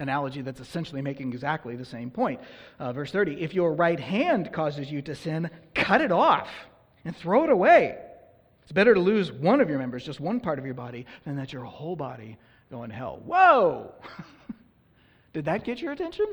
[0.00, 2.40] analogy that's essentially making exactly the same point.
[2.78, 6.48] Uh, verse 30 If your right hand causes you to sin, cut it off
[7.04, 7.98] and throw it away.
[8.62, 11.36] It's better to lose one of your members, just one part of your body, than
[11.36, 12.36] that your whole body
[12.70, 13.20] go in hell.
[13.24, 13.94] Whoa!
[15.38, 16.26] Did that get your attention?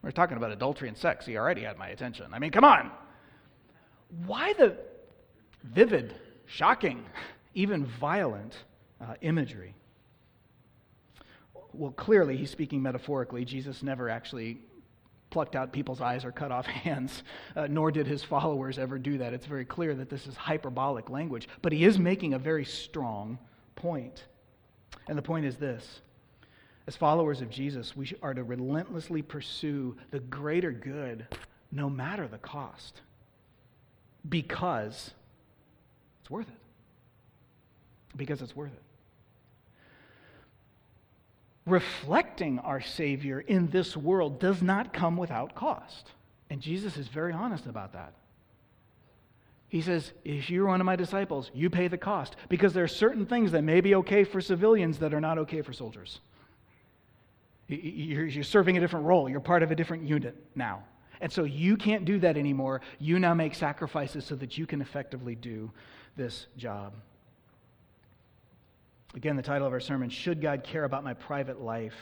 [0.00, 1.26] We're talking about adultery and sex.
[1.26, 2.32] He already had my attention.
[2.32, 2.90] I mean, come on.
[4.24, 4.78] Why the
[5.62, 6.14] vivid,
[6.46, 7.04] shocking,
[7.54, 8.56] even violent
[8.98, 9.74] uh, imagery?
[11.74, 13.44] well, clearly he's speaking metaphorically.
[13.44, 14.56] Jesus never actually
[15.28, 17.24] plucked out people's eyes or cut off hands,
[17.56, 19.34] uh, nor did his followers ever do that.
[19.34, 23.38] It's very clear that this is hyperbolic language, but he is making a very strong
[23.74, 24.24] point.
[25.08, 26.00] And the point is this
[26.86, 31.26] as followers of Jesus, we are to relentlessly pursue the greater good
[31.72, 33.00] no matter the cost
[34.28, 35.10] because
[36.20, 36.54] it's worth it.
[38.16, 38.82] Because it's worth it
[41.66, 46.12] reflecting our Savior in this world does not come without cost.
[46.48, 48.14] And Jesus is very honest about that.
[49.68, 52.36] He says, if you're one of my disciples, you pay the cost.
[52.48, 55.60] Because there are certain things that may be okay for civilians that are not okay
[55.60, 56.20] for soldiers.
[57.68, 60.84] You're serving a different role, you're part of a different unit now.
[61.20, 62.82] And so you can't do that anymore.
[62.98, 65.70] You now make sacrifices so that you can effectively do
[66.16, 66.92] this job.
[69.14, 71.96] Again, the title of our sermon, Should God Care About My Private Life?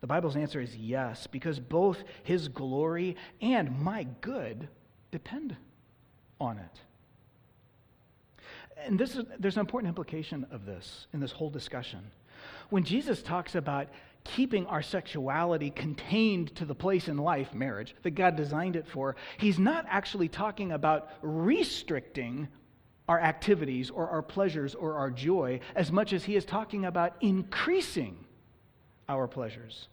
[0.00, 4.68] The Bible's answer is yes, because both His glory and my good
[5.10, 5.56] depend
[6.40, 6.80] on it.
[8.84, 12.00] And this is, there's an important implication of this in this whole discussion.
[12.70, 13.88] When Jesus talks about
[14.24, 19.16] keeping our sexuality contained to the place in life, marriage, that God designed it for,
[19.38, 22.48] he's not actually talking about restricting
[23.08, 27.16] our activities or our pleasures or our joy as much as he is talking about
[27.20, 28.16] increasing
[29.08, 29.88] our pleasures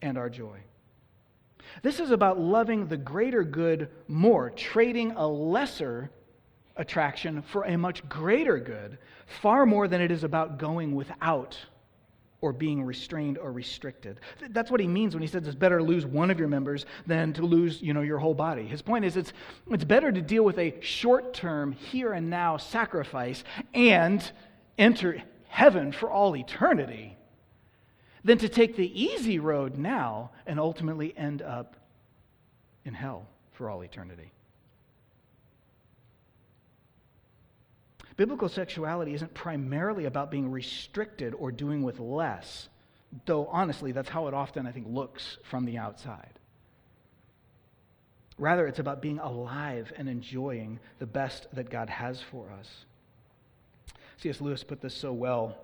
[0.00, 0.58] and our joy.
[1.82, 6.10] This is about loving the greater good more, trading a lesser
[6.76, 8.98] attraction for a much greater good,
[9.42, 11.58] far more than it is about going without
[12.42, 14.20] or being restrained or restricted.
[14.50, 16.84] That's what he means when he says it's better to lose one of your members
[17.06, 18.66] than to lose, you know, your whole body.
[18.66, 19.32] His point is it's,
[19.70, 24.30] it's better to deal with a short-term, here and now sacrifice and
[24.76, 27.16] enter heaven for all eternity
[28.24, 31.76] than to take the easy road now and ultimately end up
[32.84, 34.32] in hell for all eternity.
[38.16, 42.68] Biblical sexuality isn't primarily about being restricted or doing with less,
[43.24, 46.38] though honestly, that's how it often, I think, looks from the outside.
[48.38, 52.84] Rather, it's about being alive and enjoying the best that God has for us.
[54.18, 54.40] C.S.
[54.40, 55.56] Lewis put this so well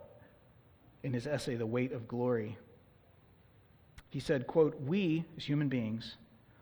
[1.02, 2.58] in his essay, The Weight of Glory.
[4.10, 6.16] He said, quote, We, as human beings,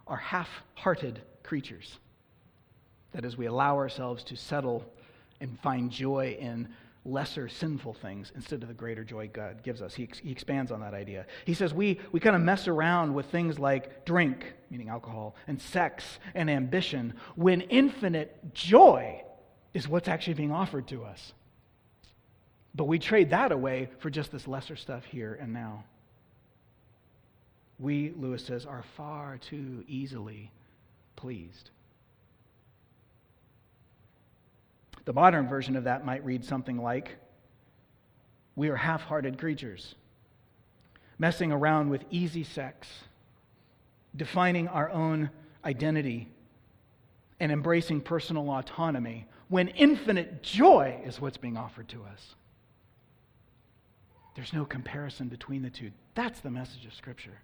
[0.07, 1.99] are half-hearted creatures.
[3.12, 4.85] That is, we allow ourselves to settle
[5.40, 6.68] and find joy in
[7.07, 9.94] lesser sinful things instead of the greater joy God gives us.
[9.94, 11.27] He, he expands on that idea.
[11.44, 15.61] He says we, we kind of mess around with things like drink, meaning alcohol, and
[15.61, 19.22] sex and ambition, when infinite joy
[19.72, 21.33] is what's actually being offered to us.
[22.75, 25.85] But we trade that away for just this lesser stuff here and now.
[27.79, 30.51] We, Lewis says, are far too easily
[31.14, 31.70] pleased.
[35.07, 37.16] The modern version of that might read something like
[38.55, 39.95] We are half hearted creatures,
[41.19, 42.88] messing around with easy sex,
[44.14, 45.31] defining our own
[45.64, 46.29] identity,
[47.38, 52.35] and embracing personal autonomy when infinite joy is what's being offered to us.
[54.35, 55.92] There's no comparison between the two.
[56.14, 57.38] That's the message of Scripture.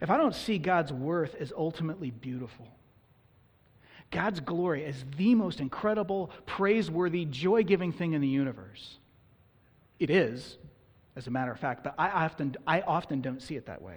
[0.00, 2.66] If I don't see God's worth as ultimately beautiful,
[4.12, 8.98] God's glory is the most incredible, praiseworthy, joy giving thing in the universe.
[9.98, 10.58] It is,
[11.16, 13.96] as a matter of fact, but I often, I often don't see it that way.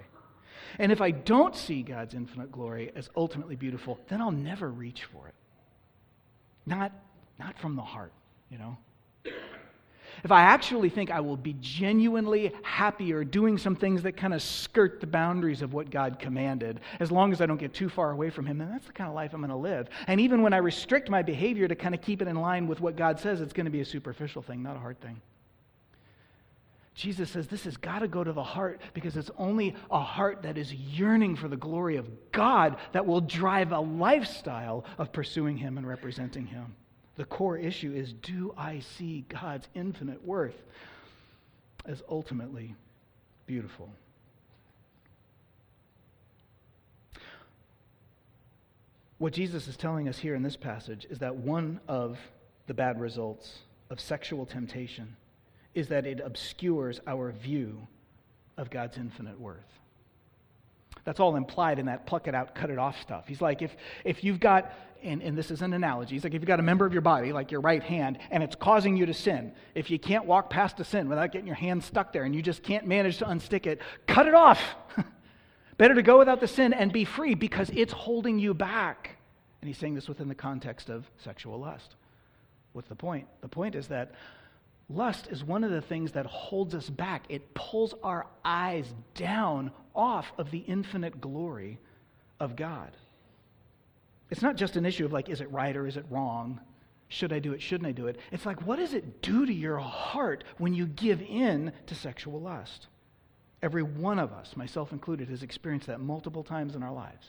[0.78, 5.04] And if I don't see God's infinite glory as ultimately beautiful, then I'll never reach
[5.04, 5.34] for it.
[6.64, 6.92] Not,
[7.38, 8.12] not from the heart,
[8.50, 8.78] you know?
[10.24, 14.42] If I actually think I will be genuinely happier doing some things that kind of
[14.42, 18.10] skirt the boundaries of what God commanded, as long as I don't get too far
[18.10, 19.88] away from Him, then that's the kind of life I'm going to live.
[20.06, 22.80] And even when I restrict my behavior to kind of keep it in line with
[22.80, 25.20] what God says, it's going to be a superficial thing, not a hard thing.
[26.96, 30.42] Jesus says this has got to go to the heart because it's only a heart
[30.42, 35.58] that is yearning for the glory of God that will drive a lifestyle of pursuing
[35.58, 36.74] Him and representing Him.
[37.16, 40.60] The core issue is do I see God's infinite worth
[41.84, 42.74] as ultimately
[43.46, 43.90] beautiful?
[49.18, 52.18] What Jesus is telling us here in this passage is that one of
[52.66, 55.16] the bad results of sexual temptation
[55.74, 57.86] is that it obscures our view
[58.58, 59.56] of God's infinite worth.
[61.04, 63.24] That's all implied in that pluck it out, cut it off stuff.
[63.28, 64.72] He's like, if, if you've got,
[65.02, 67.02] and, and this is an analogy, It's like, if you've got a member of your
[67.02, 70.50] body, like your right hand, and it's causing you to sin, if you can't walk
[70.50, 73.24] past a sin without getting your hand stuck there and you just can't manage to
[73.24, 74.60] unstick it, cut it off.
[75.78, 79.16] Better to go without the sin and be free because it's holding you back.
[79.60, 81.96] And he's saying this within the context of sexual lust.
[82.72, 83.26] What's the point?
[83.40, 84.12] The point is that
[84.88, 87.24] Lust is one of the things that holds us back.
[87.28, 91.78] It pulls our eyes down off of the infinite glory
[92.38, 92.92] of God.
[94.30, 96.60] It's not just an issue of like, is it right or is it wrong?
[97.08, 97.62] Should I do it?
[97.62, 98.18] Shouldn't I do it?
[98.32, 102.40] It's like, what does it do to your heart when you give in to sexual
[102.40, 102.88] lust?
[103.62, 107.28] Every one of us, myself included, has experienced that multiple times in our lives.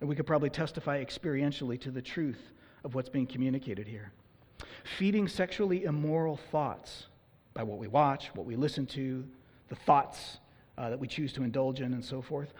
[0.00, 2.40] And we could probably testify experientially to the truth
[2.82, 4.12] of what's being communicated here
[4.84, 7.06] feeding sexually immoral thoughts
[7.54, 9.24] by what we watch, what we listen to,
[9.68, 10.38] the thoughts
[10.78, 12.52] uh, that we choose to indulge in, and so forth,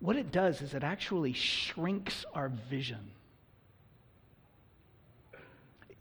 [0.00, 3.10] what it does is it actually shrinks our vision.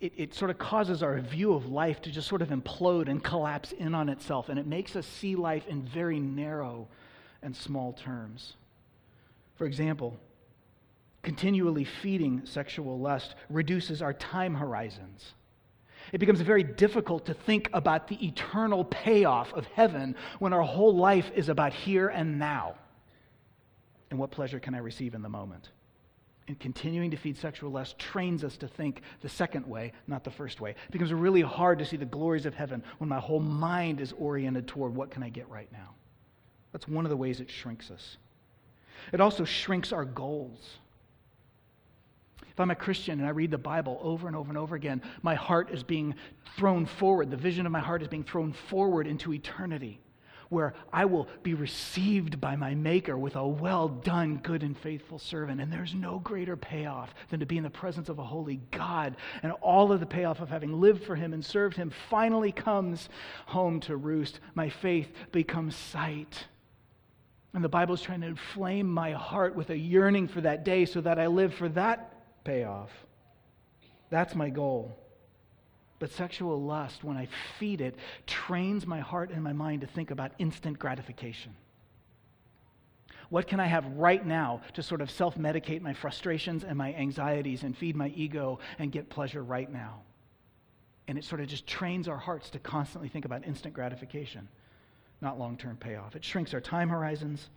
[0.02, 3.24] It, it, sort of causes our view of life to just sort of implode and
[3.24, 6.88] collapse in on itself, and it makes us see life in very narrow
[7.42, 8.56] and small terms.
[9.56, 10.20] For example,
[11.24, 15.34] continually feeding sexual lust reduces our time horizons
[16.12, 20.96] it becomes very difficult to think about the eternal payoff of heaven when our whole
[20.96, 22.76] life is about here and now.
[24.10, 25.70] And what pleasure can I receive in the moment?
[26.48, 30.30] And continuing to feed sexual lust trains us to think the second way, not the
[30.30, 30.72] first way.
[30.72, 34.14] It becomes really hard to see the glories of heaven when my whole mind is
[34.14, 35.96] oriented toward what can I get right now.
[36.72, 38.18] That's one of the ways it shrinks us.
[39.12, 40.78] It also shrinks our goals.
[42.48, 45.02] If I'm a Christian and I read the Bible over and over and over again,
[45.24, 46.16] my heart is being
[46.56, 47.32] thrown forward.
[47.32, 50.00] The vision of my heart is being thrown forward into eternity,
[50.50, 55.20] where I will be received by my Maker with a well done, good and faithful
[55.20, 55.62] servant.
[55.62, 59.16] And there's no greater payoff than to be in the presence of a holy God.
[59.44, 63.10] And all of the payoff of having lived for Him and served Him finally comes
[63.48, 64.40] home to roost.
[64.54, 66.46] My faith becomes sight.
[67.54, 70.86] And the Bible is trying to inflame my heart with a yearning for that day
[70.86, 72.92] so that I live for that payoff.
[74.10, 74.98] That's my goal.
[76.00, 77.28] But sexual lust, when I
[77.58, 77.96] feed it,
[78.28, 81.56] trains my heart and my mind to think about instant gratification.
[83.30, 86.94] What can I have right now to sort of self medicate my frustrations and my
[86.94, 90.02] anxieties and feed my ego and get pleasure right now?
[91.08, 94.48] And it sort of just trains our hearts to constantly think about instant gratification,
[95.22, 96.16] not long term payoff.
[96.16, 97.50] It shrinks our time horizons,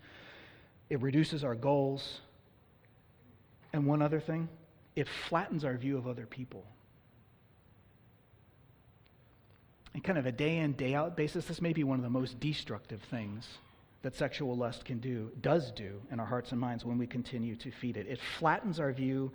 [0.91, 2.21] it reduces our goals.
[3.73, 4.49] And one other thing
[4.97, 6.65] it flattens our view of other people.
[9.99, 12.09] And kind of a day in, day out basis, this may be one of the
[12.09, 13.49] most destructive things
[14.03, 17.57] that sexual lust can do, does do in our hearts and minds when we continue
[17.57, 18.07] to feed it.
[18.07, 19.33] It flattens our view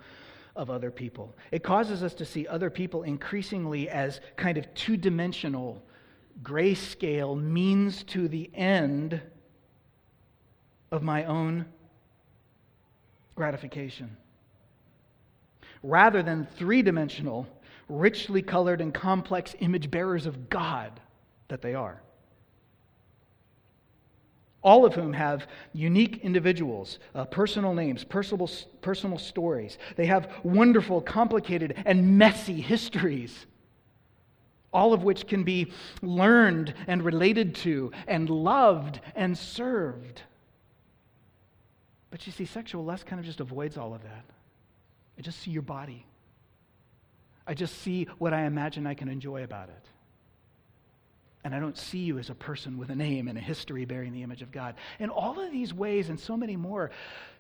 [0.56, 1.36] of other people.
[1.52, 5.84] It causes us to see other people increasingly as kind of two dimensional,
[6.44, 9.20] grayscale means to the end
[10.94, 11.66] of my own
[13.36, 14.16] gratification
[15.84, 17.46] rather than three dimensional,
[18.00, 21.00] richly colored, and complex image bearers of God
[21.48, 22.02] that they are.
[24.62, 28.50] All of whom have unique individuals, uh, personal names, personal,
[28.82, 29.78] personal stories.
[29.98, 33.46] They have wonderful, complicated, and messy histories
[34.74, 35.72] all of which can be
[36.02, 40.24] learned and related to and loved and served.
[42.10, 44.26] But you see, sexual lust kind of just avoids all of that.
[45.18, 46.06] I just see your body.
[47.46, 49.86] I just see what I imagine I can enjoy about it.
[51.44, 54.14] And I don't see you as a person with a name and a history bearing
[54.14, 54.76] the image of God.
[55.00, 56.92] In all of these ways and so many more,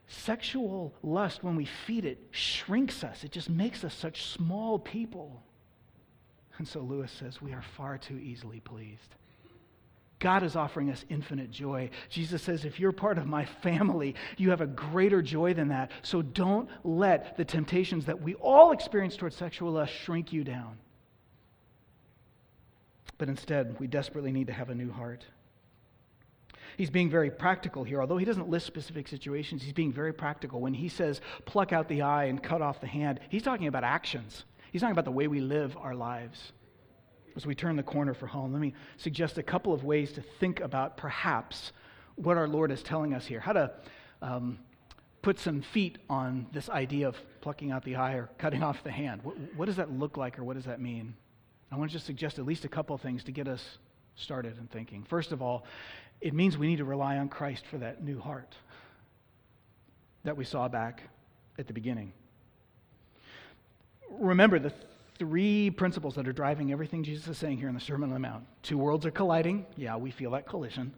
[0.07, 3.23] sexual lust, when we feed it, shrinks us.
[3.23, 5.41] It just makes us such small people.
[6.57, 9.15] And so Lewis says we are far too easily pleased.
[10.23, 11.89] God is offering us infinite joy.
[12.07, 15.91] Jesus says, if you're part of my family, you have a greater joy than that.
[16.01, 20.77] So don't let the temptations that we all experience towards sexual lust shrink you down.
[23.17, 25.25] But instead, we desperately need to have a new heart.
[26.77, 27.99] He's being very practical here.
[27.99, 30.61] Although he doesn't list specific situations, he's being very practical.
[30.61, 33.83] When he says pluck out the eye and cut off the hand, he's talking about
[33.83, 34.45] actions.
[34.71, 36.53] He's talking about the way we live our lives
[37.35, 40.21] as we turn the corner for home, let me suggest a couple of ways to
[40.39, 41.71] think about perhaps
[42.15, 43.39] what our Lord is telling us here.
[43.39, 43.71] How to
[44.21, 44.59] um,
[45.21, 48.91] put some feet on this idea of plucking out the eye or cutting off the
[48.91, 49.21] hand.
[49.23, 51.15] What, what, does that look like or what does that mean?
[51.71, 53.77] I want to just suggest at least a couple of things to get us
[54.15, 55.03] started in thinking.
[55.03, 55.65] First of all,
[56.21, 58.55] it means we need to rely on Christ for that new heart
[60.23, 61.01] that we saw back
[61.57, 62.13] at the beginning.
[64.09, 64.73] Remember the
[65.23, 68.19] three principles that are driving everything Jesus is saying here in the Sermon on the
[68.19, 68.43] Mount.
[68.61, 69.65] Two worlds are colliding.
[69.77, 70.93] Yeah, we feel that collision.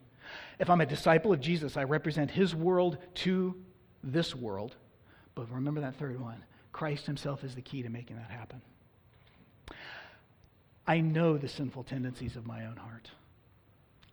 [0.57, 3.55] If I'm a disciple of Jesus, I represent his world to
[4.03, 4.75] this world.
[5.35, 8.63] But remember that third one Christ himself is the key to making that happen.
[10.87, 13.11] I know the sinful tendencies of my own heart.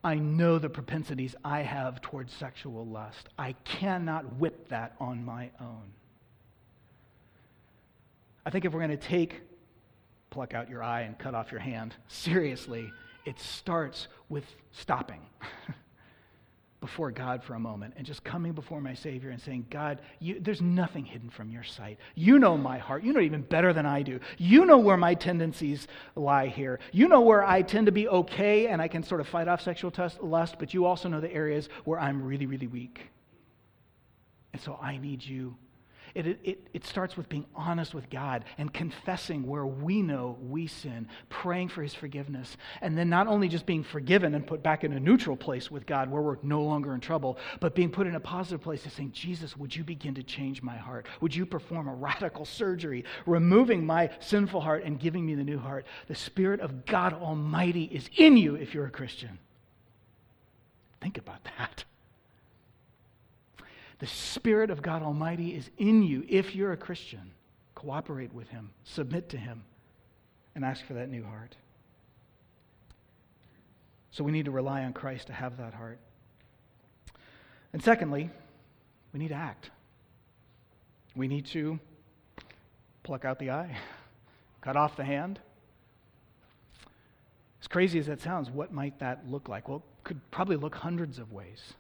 [0.05, 3.31] I know the propensities I have towards sexual lust.
[3.39, 5.95] I cannot whip that on my own.
[8.45, 9.41] I think if we're going to take
[10.33, 12.93] pluck out your eye and cut off your hand, seriously,
[13.25, 15.21] it starts with stopping.
[16.83, 20.41] before God for a moment and just coming before my Savior and saying, God, you,
[20.41, 21.97] there's nothing hidden from your sight.
[22.17, 23.05] You know my heart.
[23.05, 24.19] You know even better than I do.
[24.37, 26.81] You know where my tendencies lie here.
[26.91, 29.63] You know where I tend to be okay and I can sort of fight off
[29.63, 33.01] sexual lust, but you also know the areas where I'm really, really weak.
[34.53, 35.57] And so I need you
[36.15, 40.67] it, it, it starts with being honest with God and confessing where we know we
[40.67, 44.85] sin, praying for his forgiveness, and then not only just being forgiven and put back
[44.85, 48.07] in a neutral place with God where we're no longer in trouble, but being put
[48.07, 51.07] in a positive place and saying, Jesus, would you begin to change my heart?
[51.21, 55.59] Would you perform a radical surgery, removing my sinful heart and giving me the new
[55.59, 55.87] heart?
[56.09, 59.39] The Spirit of God Almighty is in you if you're a Christian.
[61.01, 61.85] Think about that.
[64.03, 67.31] The Spirit of God Almighty is in you if you're a Christian.
[67.77, 69.63] Cooperate with Him, submit to Him,
[70.57, 71.55] and ask for that new heart.
[74.11, 76.01] So we need to rely on Christ to have that heart.
[77.73, 78.29] And secondly,
[79.13, 79.71] we need to act.
[81.15, 81.79] We need to
[83.05, 83.77] pluck out the eye,
[84.63, 85.39] cut off the hand.
[87.61, 89.69] As crazy as that sounds, what might that look like?
[89.69, 91.75] Well, it could probably look hundreds of ways.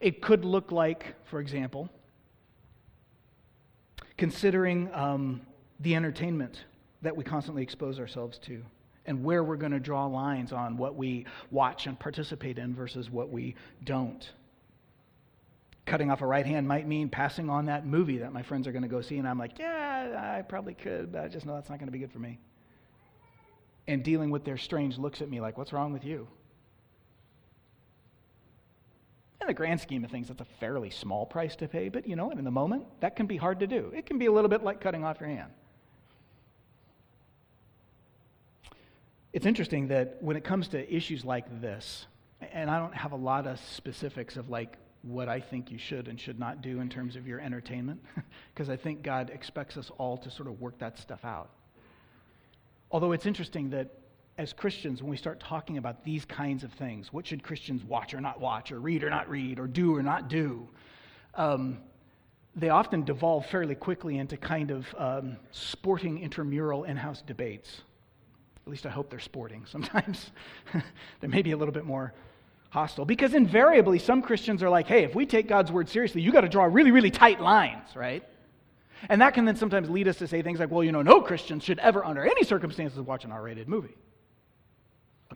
[0.00, 1.88] It could look like, for example,
[4.16, 5.40] considering um,
[5.80, 6.64] the entertainment
[7.02, 8.62] that we constantly expose ourselves to
[9.06, 13.10] and where we're going to draw lines on what we watch and participate in versus
[13.10, 14.32] what we don't.
[15.86, 18.72] Cutting off a right hand might mean passing on that movie that my friends are
[18.72, 21.54] going to go see, and I'm like, yeah, I probably could, but I just know
[21.54, 22.40] that's not going to be good for me.
[23.86, 26.26] And dealing with their strange looks at me like, what's wrong with you?
[29.46, 32.16] In the grand scheme of things, that's a fairly small price to pay, but you
[32.16, 32.36] know, what?
[32.36, 33.92] in the moment, that can be hard to do.
[33.94, 35.52] It can be a little bit like cutting off your hand.
[39.32, 42.06] It's interesting that when it comes to issues like this,
[42.40, 46.08] and I don't have a lot of specifics of like what I think you should
[46.08, 48.02] and should not do in terms of your entertainment,
[48.52, 51.50] because I think God expects us all to sort of work that stuff out.
[52.90, 53.90] Although it's interesting that
[54.38, 58.12] as Christians, when we start talking about these kinds of things, what should Christians watch
[58.12, 60.68] or not watch, or read or not read, or do or not do,
[61.34, 61.78] um,
[62.54, 67.82] they often devolve fairly quickly into kind of um, sporting intramural in house debates.
[68.66, 69.64] At least I hope they're sporting.
[69.66, 70.30] Sometimes
[71.20, 72.12] they may be a little bit more
[72.70, 76.32] hostile because invariably some Christians are like, hey, if we take God's word seriously, you
[76.32, 78.22] got to draw really, really tight lines, right?
[79.08, 81.20] And that can then sometimes lead us to say things like, well, you know, no
[81.20, 83.94] Christians should ever, under any circumstances, watch an R rated movie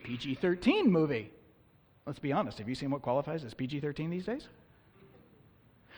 [0.02, 1.30] PG 13 movie.
[2.06, 2.58] Let's be honest.
[2.58, 4.48] Have you seen what qualifies as PG 13 these days?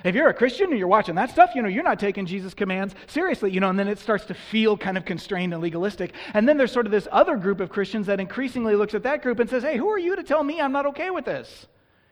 [0.05, 2.55] If you're a Christian and you're watching that stuff, you know, you're not taking Jesus'
[2.55, 6.12] commands seriously, you know, and then it starts to feel kind of constrained and legalistic.
[6.34, 9.22] And then there's sort of this other group of Christians that increasingly looks at that
[9.22, 11.66] group and says, hey, who are you to tell me I'm not okay with this?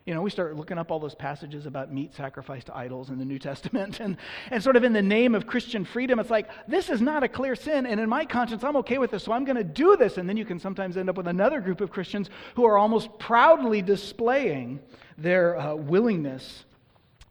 [0.05, 3.19] You know, we start looking up all those passages about meat sacrificed to idols in
[3.19, 3.99] the New Testament.
[4.01, 4.17] And,
[4.49, 7.27] and sort of in the name of Christian freedom, it's like, this is not a
[7.27, 7.85] clear sin.
[7.85, 10.17] And in my conscience, I'm okay with this, so I'm going to do this.
[10.17, 13.19] And then you can sometimes end up with another group of Christians who are almost
[13.19, 14.79] proudly displaying
[15.19, 16.65] their uh, willingness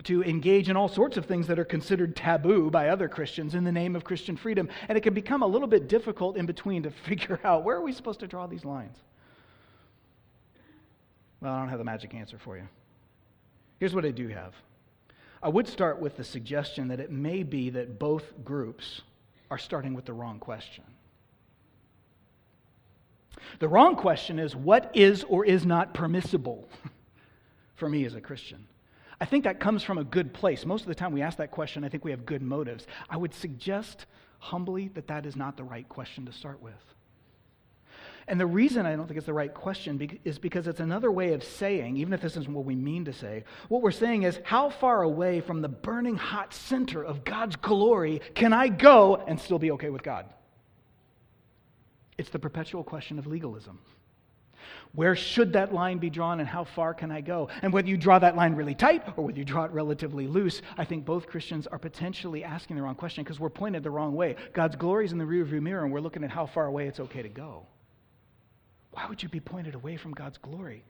[0.04, 3.64] to engage in all sorts of things that are considered taboo by other Christians in
[3.64, 4.68] the name of Christian freedom.
[4.88, 7.82] And it can become a little bit difficult in between to figure out where are
[7.82, 8.96] we supposed to draw these lines.
[11.40, 12.68] Well, I don't have the magic answer for you.
[13.78, 14.54] Here's what I do have
[15.42, 19.00] I would start with the suggestion that it may be that both groups
[19.50, 20.84] are starting with the wrong question.
[23.58, 26.68] The wrong question is what is or is not permissible
[27.74, 28.66] for me as a Christian?
[29.20, 30.64] I think that comes from a good place.
[30.64, 32.86] Most of the time we ask that question, I think we have good motives.
[33.08, 34.06] I would suggest
[34.38, 36.72] humbly that that is not the right question to start with.
[38.30, 41.32] And the reason I don't think it's the right question is because it's another way
[41.32, 44.38] of saying, even if this isn't what we mean to say, what we're saying is,
[44.44, 49.40] how far away from the burning hot center of God's glory can I go and
[49.40, 50.26] still be okay with God?
[52.18, 53.80] It's the perpetual question of legalism.
[54.92, 57.48] Where should that line be drawn and how far can I go?
[57.62, 60.62] And whether you draw that line really tight or whether you draw it relatively loose,
[60.78, 64.14] I think both Christians are potentially asking the wrong question because we're pointed the wrong
[64.14, 64.36] way.
[64.52, 67.00] God's glory is in the rearview mirror and we're looking at how far away it's
[67.00, 67.66] okay to go.
[68.92, 70.84] Why would you be pointed away from God's glory?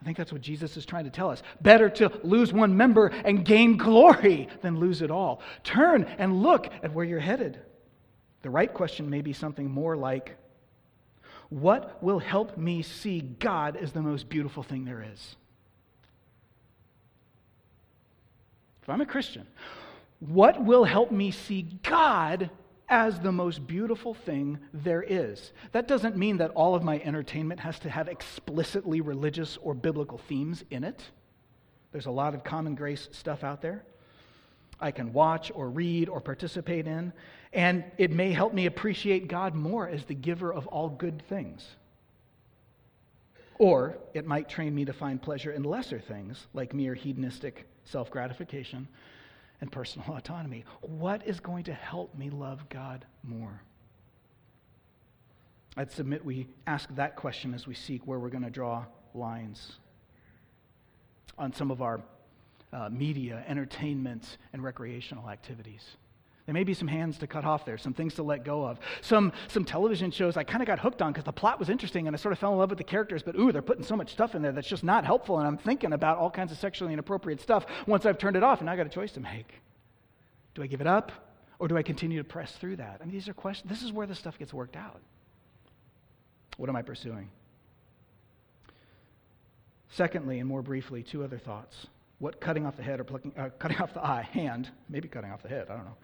[0.00, 1.42] I think that's what Jesus is trying to tell us.
[1.60, 5.42] Better to lose one member and gain glory than lose it all.
[5.62, 7.58] Turn and look at where you're headed.
[8.42, 10.36] The right question may be something more like
[11.50, 15.36] what will help me see God as the most beautiful thing there is?
[18.82, 19.46] If I'm a Christian,
[20.20, 22.50] what will help me see God
[22.90, 25.52] as the most beautiful thing there is?
[25.72, 30.18] That doesn't mean that all of my entertainment has to have explicitly religious or biblical
[30.18, 31.02] themes in it.
[31.92, 33.84] There's a lot of common grace stuff out there.
[34.80, 37.12] I can watch or read or participate in,
[37.52, 41.66] and it may help me appreciate God more as the giver of all good things.
[43.58, 48.10] Or it might train me to find pleasure in lesser things, like mere hedonistic self
[48.10, 48.88] gratification
[49.60, 50.64] and personal autonomy.
[50.80, 53.62] What is going to help me love God more?
[55.76, 58.84] I'd submit we ask that question as we seek where we're going to draw
[59.14, 59.72] lines
[61.38, 62.00] on some of our
[62.72, 65.96] uh, media, entertainment, and recreational activities.
[66.50, 68.80] There may be some hands to cut off there, some things to let go of.
[69.02, 72.08] Some, some television shows I kind of got hooked on because the plot was interesting
[72.08, 73.94] and I sort of fell in love with the characters, but ooh, they're putting so
[73.94, 76.58] much stuff in there that's just not helpful, and I'm thinking about all kinds of
[76.58, 79.60] sexually inappropriate stuff once I've turned it off, and I got a choice to make.
[80.56, 81.12] Do I give it up
[81.60, 82.98] or do I continue to press through that?
[83.00, 83.70] I mean, these are questions.
[83.70, 84.98] This is where the stuff gets worked out.
[86.56, 87.30] What am I pursuing?
[89.90, 91.86] Secondly, and more briefly, two other thoughts
[92.20, 95.30] what cutting off the head or plucking, uh, cutting off the eye, hand, maybe cutting
[95.30, 95.96] off the head, I don't know.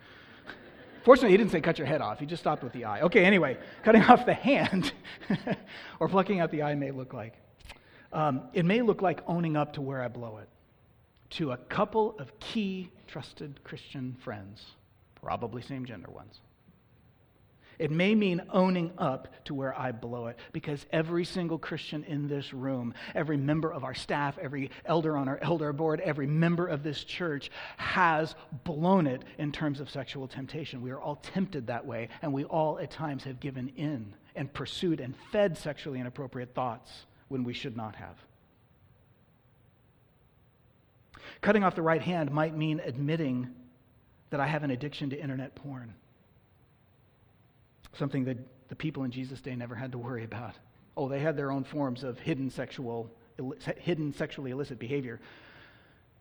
[1.07, 2.19] Fortunately, he didn't say cut your head off.
[2.19, 3.03] He just stopped with the eye.
[3.03, 4.93] Okay, anyway, cutting off the hand
[6.01, 7.35] or plucking out the eye may look like.
[8.13, 10.49] Um, it may look like owning up to where I blow it
[11.31, 14.65] to a couple of key trusted Christian friends,
[15.15, 16.41] probably same gender ones.
[17.79, 22.29] It may mean owning up to where I blow it because every single Christian in
[22.29, 26.67] this room, every member of our staff, every elder on our elder board, every member
[26.67, 30.81] of this church has blown it in terms of sexual temptation.
[30.81, 34.53] We are all tempted that way, and we all at times have given in and
[34.53, 38.17] pursued and fed sexually inappropriate thoughts when we should not have.
[41.41, 43.55] Cutting off the right hand might mean admitting
[44.31, 45.95] that I have an addiction to internet porn
[47.99, 48.39] something that
[48.69, 50.55] the people in Jesus' day never had to worry about.
[50.97, 53.11] Oh, they had their own forms of hidden sexual,
[53.79, 55.21] hidden sexually illicit behavior.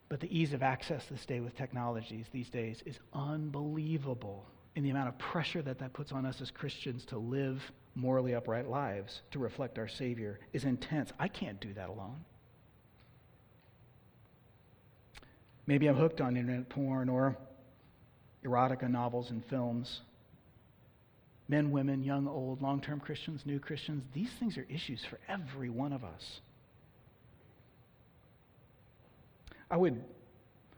[0.10, 4.46] But the ease of access this day with technologies these days is unbelievable
[4.76, 8.36] in the amount of pressure that that puts on us as Christians to live morally
[8.36, 11.12] upright lives, to reflect our Savior, is intense.
[11.18, 12.24] I can't do that alone.
[15.66, 17.38] Maybe I'm hooked on internet porn or
[18.44, 20.02] erotica novels and films
[21.48, 25.70] men, women, young, old, long term Christians, new Christians, these things are issues for every
[25.70, 26.42] one of us.
[29.70, 30.04] I would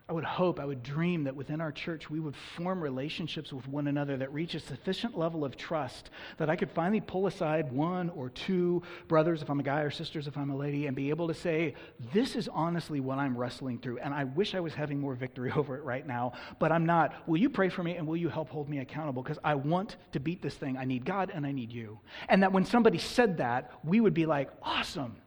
[0.09, 3.67] I would hope, I would dream that within our church we would form relationships with
[3.67, 7.73] one another that reach a sufficient level of trust that I could finally pull aside
[7.73, 10.95] one or two brothers, if I'm a guy, or sisters, if I'm a lady, and
[10.95, 11.73] be able to say,
[12.13, 15.51] This is honestly what I'm wrestling through, and I wish I was having more victory
[15.55, 17.27] over it right now, but I'm not.
[17.27, 19.23] Will you pray for me and will you help hold me accountable?
[19.23, 20.77] Because I want to beat this thing.
[20.77, 21.99] I need God and I need you.
[22.29, 25.17] And that when somebody said that, we would be like, Awesome.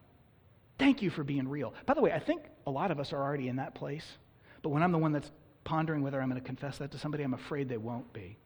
[0.79, 1.75] Thank you for being real.
[1.85, 4.17] By the way, I think a lot of us are already in that place.
[4.61, 5.31] But when I'm the one that's
[5.63, 8.37] pondering whether I'm going to confess that to somebody, I'm afraid they won't be.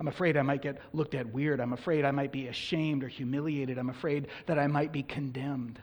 [0.00, 1.60] I'm afraid I might get looked at weird.
[1.60, 3.78] I'm afraid I might be ashamed or humiliated.
[3.78, 5.80] I'm afraid that I might be condemned.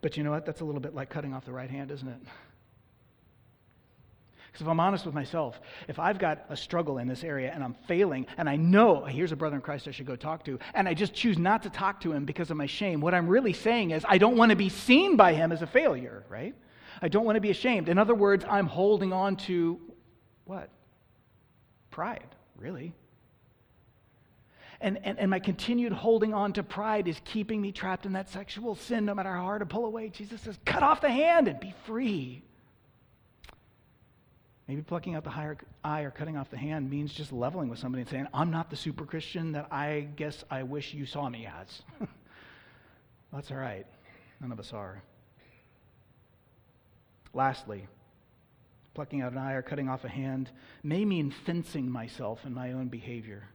[0.00, 0.46] But you know what?
[0.46, 2.20] That's a little bit like cutting off the right hand, isn't it?
[4.52, 7.64] Because if I'm honest with myself, if I've got a struggle in this area and
[7.64, 10.58] I'm failing, and I know here's a brother in Christ I should go talk to,
[10.74, 13.26] and I just choose not to talk to him because of my shame, what I'm
[13.26, 16.54] really saying is I don't want to be seen by him as a failure, right?
[17.00, 17.88] I don't want to be ashamed.
[17.88, 19.80] In other words, I'm holding on to
[20.44, 20.68] what?
[21.90, 22.28] Pride,
[22.58, 22.92] really.
[24.82, 28.28] And, and, and my continued holding on to pride is keeping me trapped in that
[28.28, 30.10] sexual sin no matter how hard to pull away.
[30.10, 32.42] Jesus says, cut off the hand and be free.
[34.72, 38.00] Maybe plucking out the eye or cutting off the hand means just leveling with somebody
[38.00, 41.46] and saying, I'm not the super Christian that I guess I wish you saw me
[41.46, 41.82] as.
[43.34, 43.84] That's all right.
[44.40, 45.02] None of us are.
[47.34, 47.86] Lastly,
[48.94, 50.50] plucking out an eye or cutting off a hand
[50.82, 53.50] may mean fencing myself in my own behavior.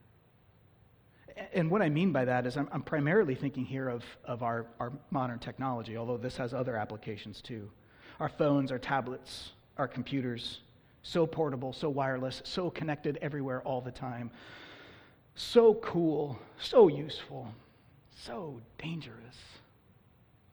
[1.51, 4.67] And what I mean by that is I'm, I'm primarily thinking here of, of our,
[4.79, 7.71] our modern technology, although this has other applications too.
[8.19, 10.59] Our phones, our tablets, our computers,
[11.03, 14.31] so portable, so wireless, so connected everywhere all the time.
[15.35, 17.47] So cool, so useful,
[18.23, 19.37] so dangerous,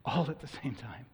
[0.05, 1.07] all at the same time.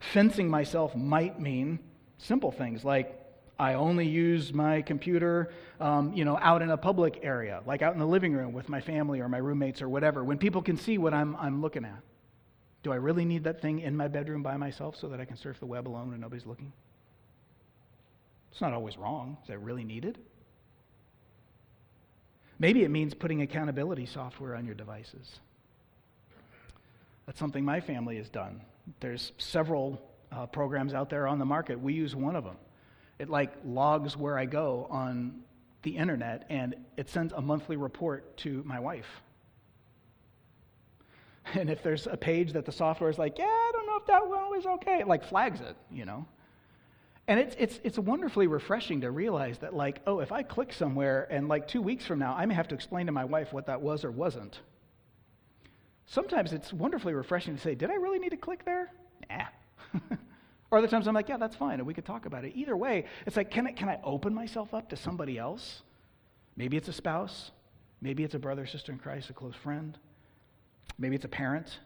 [0.00, 1.78] Fencing myself might mean
[2.18, 3.18] simple things like
[3.58, 7.92] I only use my computer, um, you know, out in a public area, like out
[7.92, 10.76] in the living room with my family or my roommates or whatever, when people can
[10.76, 12.02] see what I'm, I'm looking at.
[12.82, 15.36] Do I really need that thing in my bedroom by myself so that I can
[15.36, 16.72] surf the web alone and nobody's looking?
[18.50, 19.38] It's not always wrong.
[19.42, 20.18] Is that really needed?
[22.58, 25.40] Maybe it means putting accountability software on your devices.
[27.26, 28.60] That's something my family has done.
[29.00, 31.80] There's several uh, programs out there on the market.
[31.80, 32.56] We use one of them.
[33.18, 35.42] It like logs where I go on
[35.82, 39.22] the internet and it sends a monthly report to my wife.
[41.54, 44.06] And if there's a page that the software is like, yeah, I don't know if
[44.06, 46.26] that one was okay, it like flags it, you know.
[47.28, 51.28] And it's, it's, it's wonderfully refreshing to realize that, like, oh, if I click somewhere
[51.30, 53.66] and like two weeks from now, I may have to explain to my wife what
[53.66, 54.60] that was or wasn't.
[56.06, 58.92] Sometimes it's wonderfully refreshing to say, did I really need to click there?
[59.30, 59.44] Nah.
[60.70, 62.52] or other times I'm like, yeah, that's fine, and we could talk about it.
[62.56, 65.82] Either way, it's like, can I, can I open myself up to somebody else?
[66.56, 67.52] Maybe it's a spouse.
[68.00, 69.96] Maybe it's a brother, sister in Christ, a close friend.
[70.98, 71.78] Maybe it's a parent.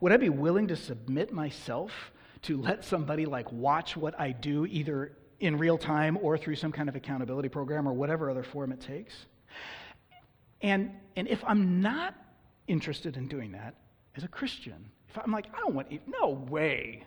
[0.00, 2.12] Would I be willing to submit myself
[2.42, 6.72] to let somebody like watch what I do either in real time or through some
[6.72, 9.14] kind of accountability program or whatever other form it takes.
[10.60, 12.14] And, and if I'm not
[12.66, 13.74] interested in doing that
[14.16, 17.04] as a Christian, if I'm like, I don't want, no way.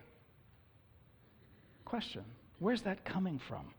[1.86, 2.24] Question
[2.60, 3.74] Where's that coming from?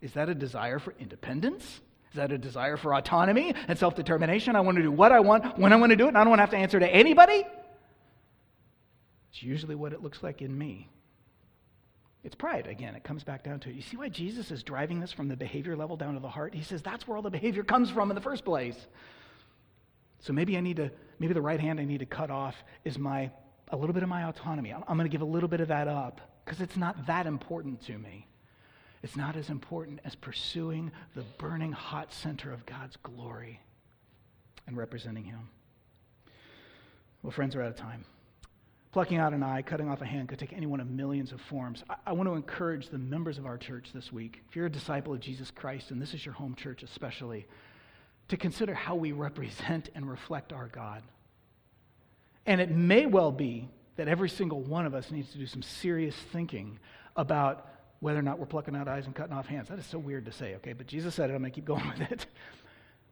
[0.00, 1.80] Is that a desire for independence?
[2.12, 4.54] Is that a desire for autonomy and self determination?
[4.54, 6.20] I want to do what I want, when I want to do it, and I
[6.24, 7.46] don't want to have to answer to anybody?
[9.30, 10.90] It's usually what it looks like in me.
[12.22, 12.66] It's pride.
[12.66, 13.74] Again, it comes back down to it.
[13.74, 16.54] You see why Jesus is driving this from the behavior level down to the heart?
[16.54, 18.76] He says that's where all the behavior comes from in the first place.
[20.20, 22.54] So maybe I need to, maybe the right hand I need to cut off
[22.84, 23.30] is my,
[23.68, 24.70] a little bit of my autonomy.
[24.70, 27.26] I'm, I'm going to give a little bit of that up because it's not that
[27.26, 28.26] important to me.
[29.02, 33.60] It's not as important as pursuing the burning hot center of God's glory
[34.66, 35.48] and representing Him.
[37.22, 38.04] Well, friends, we're out of time.
[38.92, 41.40] Plucking out an eye, cutting off a hand could take any one of millions of
[41.40, 41.82] forms.
[41.88, 44.70] I, I want to encourage the members of our church this week, if you're a
[44.70, 47.46] disciple of Jesus Christ, and this is your home church especially,
[48.28, 51.02] to consider how we represent and reflect our God.
[52.44, 55.62] And it may well be that every single one of us needs to do some
[55.62, 56.78] serious thinking
[57.16, 57.71] about
[58.02, 59.68] whether or not we're plucking out eyes and cutting off hands.
[59.68, 60.72] That is so weird to say, okay?
[60.72, 61.34] But Jesus said it.
[61.34, 62.26] I'm going to keep going with it.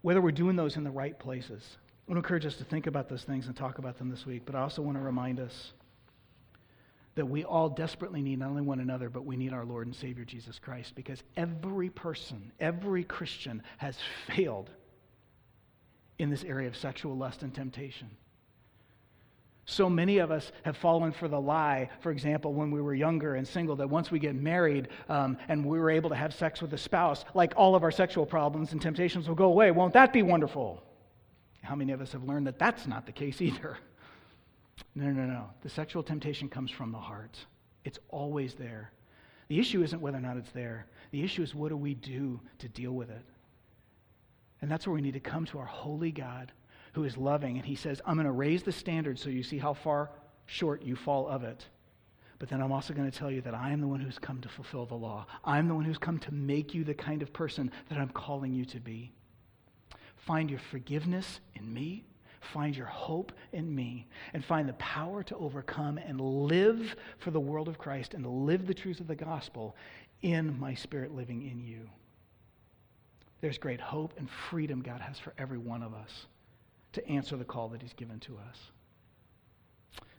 [0.02, 1.62] whether we're doing those in the right places.
[2.08, 4.26] I want to encourage us to think about those things and talk about them this
[4.26, 5.72] week, but I also want to remind us
[7.14, 9.94] that we all desperately need not only one another, but we need our Lord and
[9.94, 14.70] Savior Jesus Christ because every person, every Christian has failed
[16.18, 18.10] in this area of sexual lust and temptation.
[19.66, 23.34] So many of us have fallen for the lie, for example, when we were younger
[23.36, 26.60] and single, that once we get married um, and we were able to have sex
[26.60, 29.70] with a spouse, like all of our sexual problems and temptations will go away.
[29.70, 30.82] Won't that be wonderful?
[31.62, 33.78] How many of us have learned that that's not the case either?
[34.94, 35.50] No, no, no.
[35.62, 37.38] The sexual temptation comes from the heart,
[37.84, 38.92] it's always there.
[39.48, 42.40] The issue isn't whether or not it's there, the issue is what do we do
[42.58, 43.24] to deal with it?
[44.62, 46.52] And that's where we need to come to our holy God
[46.92, 47.56] who is loving.
[47.56, 50.10] And he says, I'm going to raise the standard so you see how far
[50.46, 51.64] short you fall of it.
[52.38, 54.40] But then I'm also going to tell you that I am the one who's come
[54.40, 55.26] to fulfill the law.
[55.44, 58.54] I'm the one who's come to make you the kind of person that I'm calling
[58.54, 59.12] you to be.
[60.16, 62.04] Find your forgiveness in me.
[62.40, 64.06] Find your hope in me.
[64.32, 68.30] And find the power to overcome and live for the world of Christ and to
[68.30, 69.76] live the truth of the gospel
[70.22, 71.90] in my spirit living in you.
[73.42, 76.26] There's great hope and freedom God has for every one of us
[76.92, 78.58] to answer the call that He's given to us.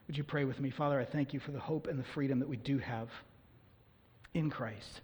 [0.08, 0.70] Would you pray with me?
[0.70, 3.10] Father, I thank you for the hope and the freedom that we do have
[4.34, 5.02] in Christ.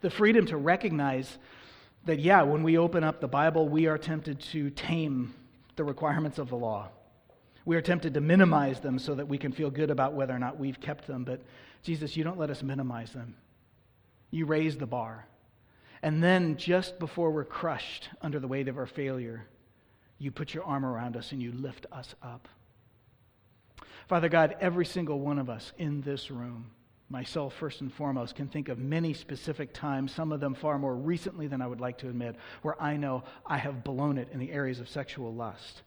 [0.00, 1.38] The freedom to recognize
[2.04, 5.34] that, yeah, when we open up the Bible, we are tempted to tame
[5.76, 6.88] the requirements of the law.
[7.64, 10.38] We are tempted to minimize them so that we can feel good about whether or
[10.38, 11.24] not we've kept them.
[11.24, 11.40] But
[11.82, 13.36] Jesus, you don't let us minimize them.
[14.30, 15.26] You raise the bar.
[16.02, 19.46] And then, just before we're crushed under the weight of our failure,
[20.18, 22.48] you put your arm around us and you lift us up.
[24.08, 26.70] Father God, every single one of us in this room
[27.08, 30.96] myself first and foremost, can think of many specific times, some of them far more
[30.96, 34.38] recently than I would like to admit, where I know I have blown it in
[34.38, 35.82] the areas of sexual lust.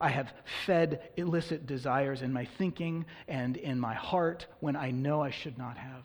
[0.00, 0.32] I have
[0.66, 5.58] fed illicit desires in my thinking and in my heart when I know I should
[5.58, 6.04] not have.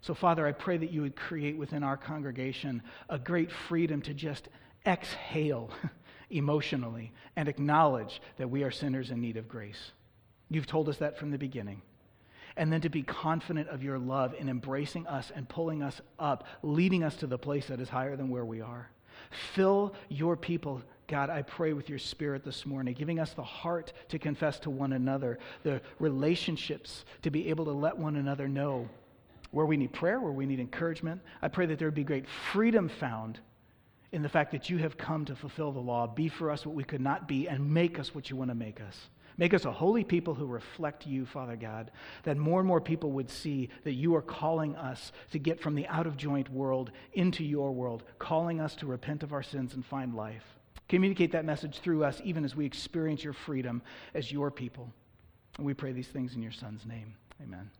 [0.00, 4.14] So, Father, I pray that you would create within our congregation a great freedom to
[4.14, 4.48] just
[4.86, 5.70] exhale
[6.30, 9.92] emotionally and acknowledge that we are sinners in need of grace.
[10.50, 11.82] You've told us that from the beginning.
[12.56, 16.46] And then to be confident of your love in embracing us and pulling us up,
[16.62, 18.90] leading us to the place that is higher than where we are.
[19.54, 23.92] Fill your people, God, I pray with your spirit this morning, giving us the heart
[24.08, 28.88] to confess to one another, the relationships to be able to let one another know
[29.50, 31.20] where we need prayer, where we need encouragement.
[31.40, 33.40] I pray that there would be great freedom found
[34.12, 36.74] in the fact that you have come to fulfill the law, be for us what
[36.74, 38.96] we could not be, and make us what you want to make us.
[39.36, 41.92] Make us a holy people who reflect you, Father God,
[42.24, 45.76] that more and more people would see that you are calling us to get from
[45.76, 49.74] the out of joint world into your world, calling us to repent of our sins
[49.74, 50.44] and find life.
[50.88, 53.80] Communicate that message through us even as we experience your freedom
[54.14, 54.92] as your people.
[55.56, 57.14] And we pray these things in your Son's name.
[57.40, 57.70] Amen.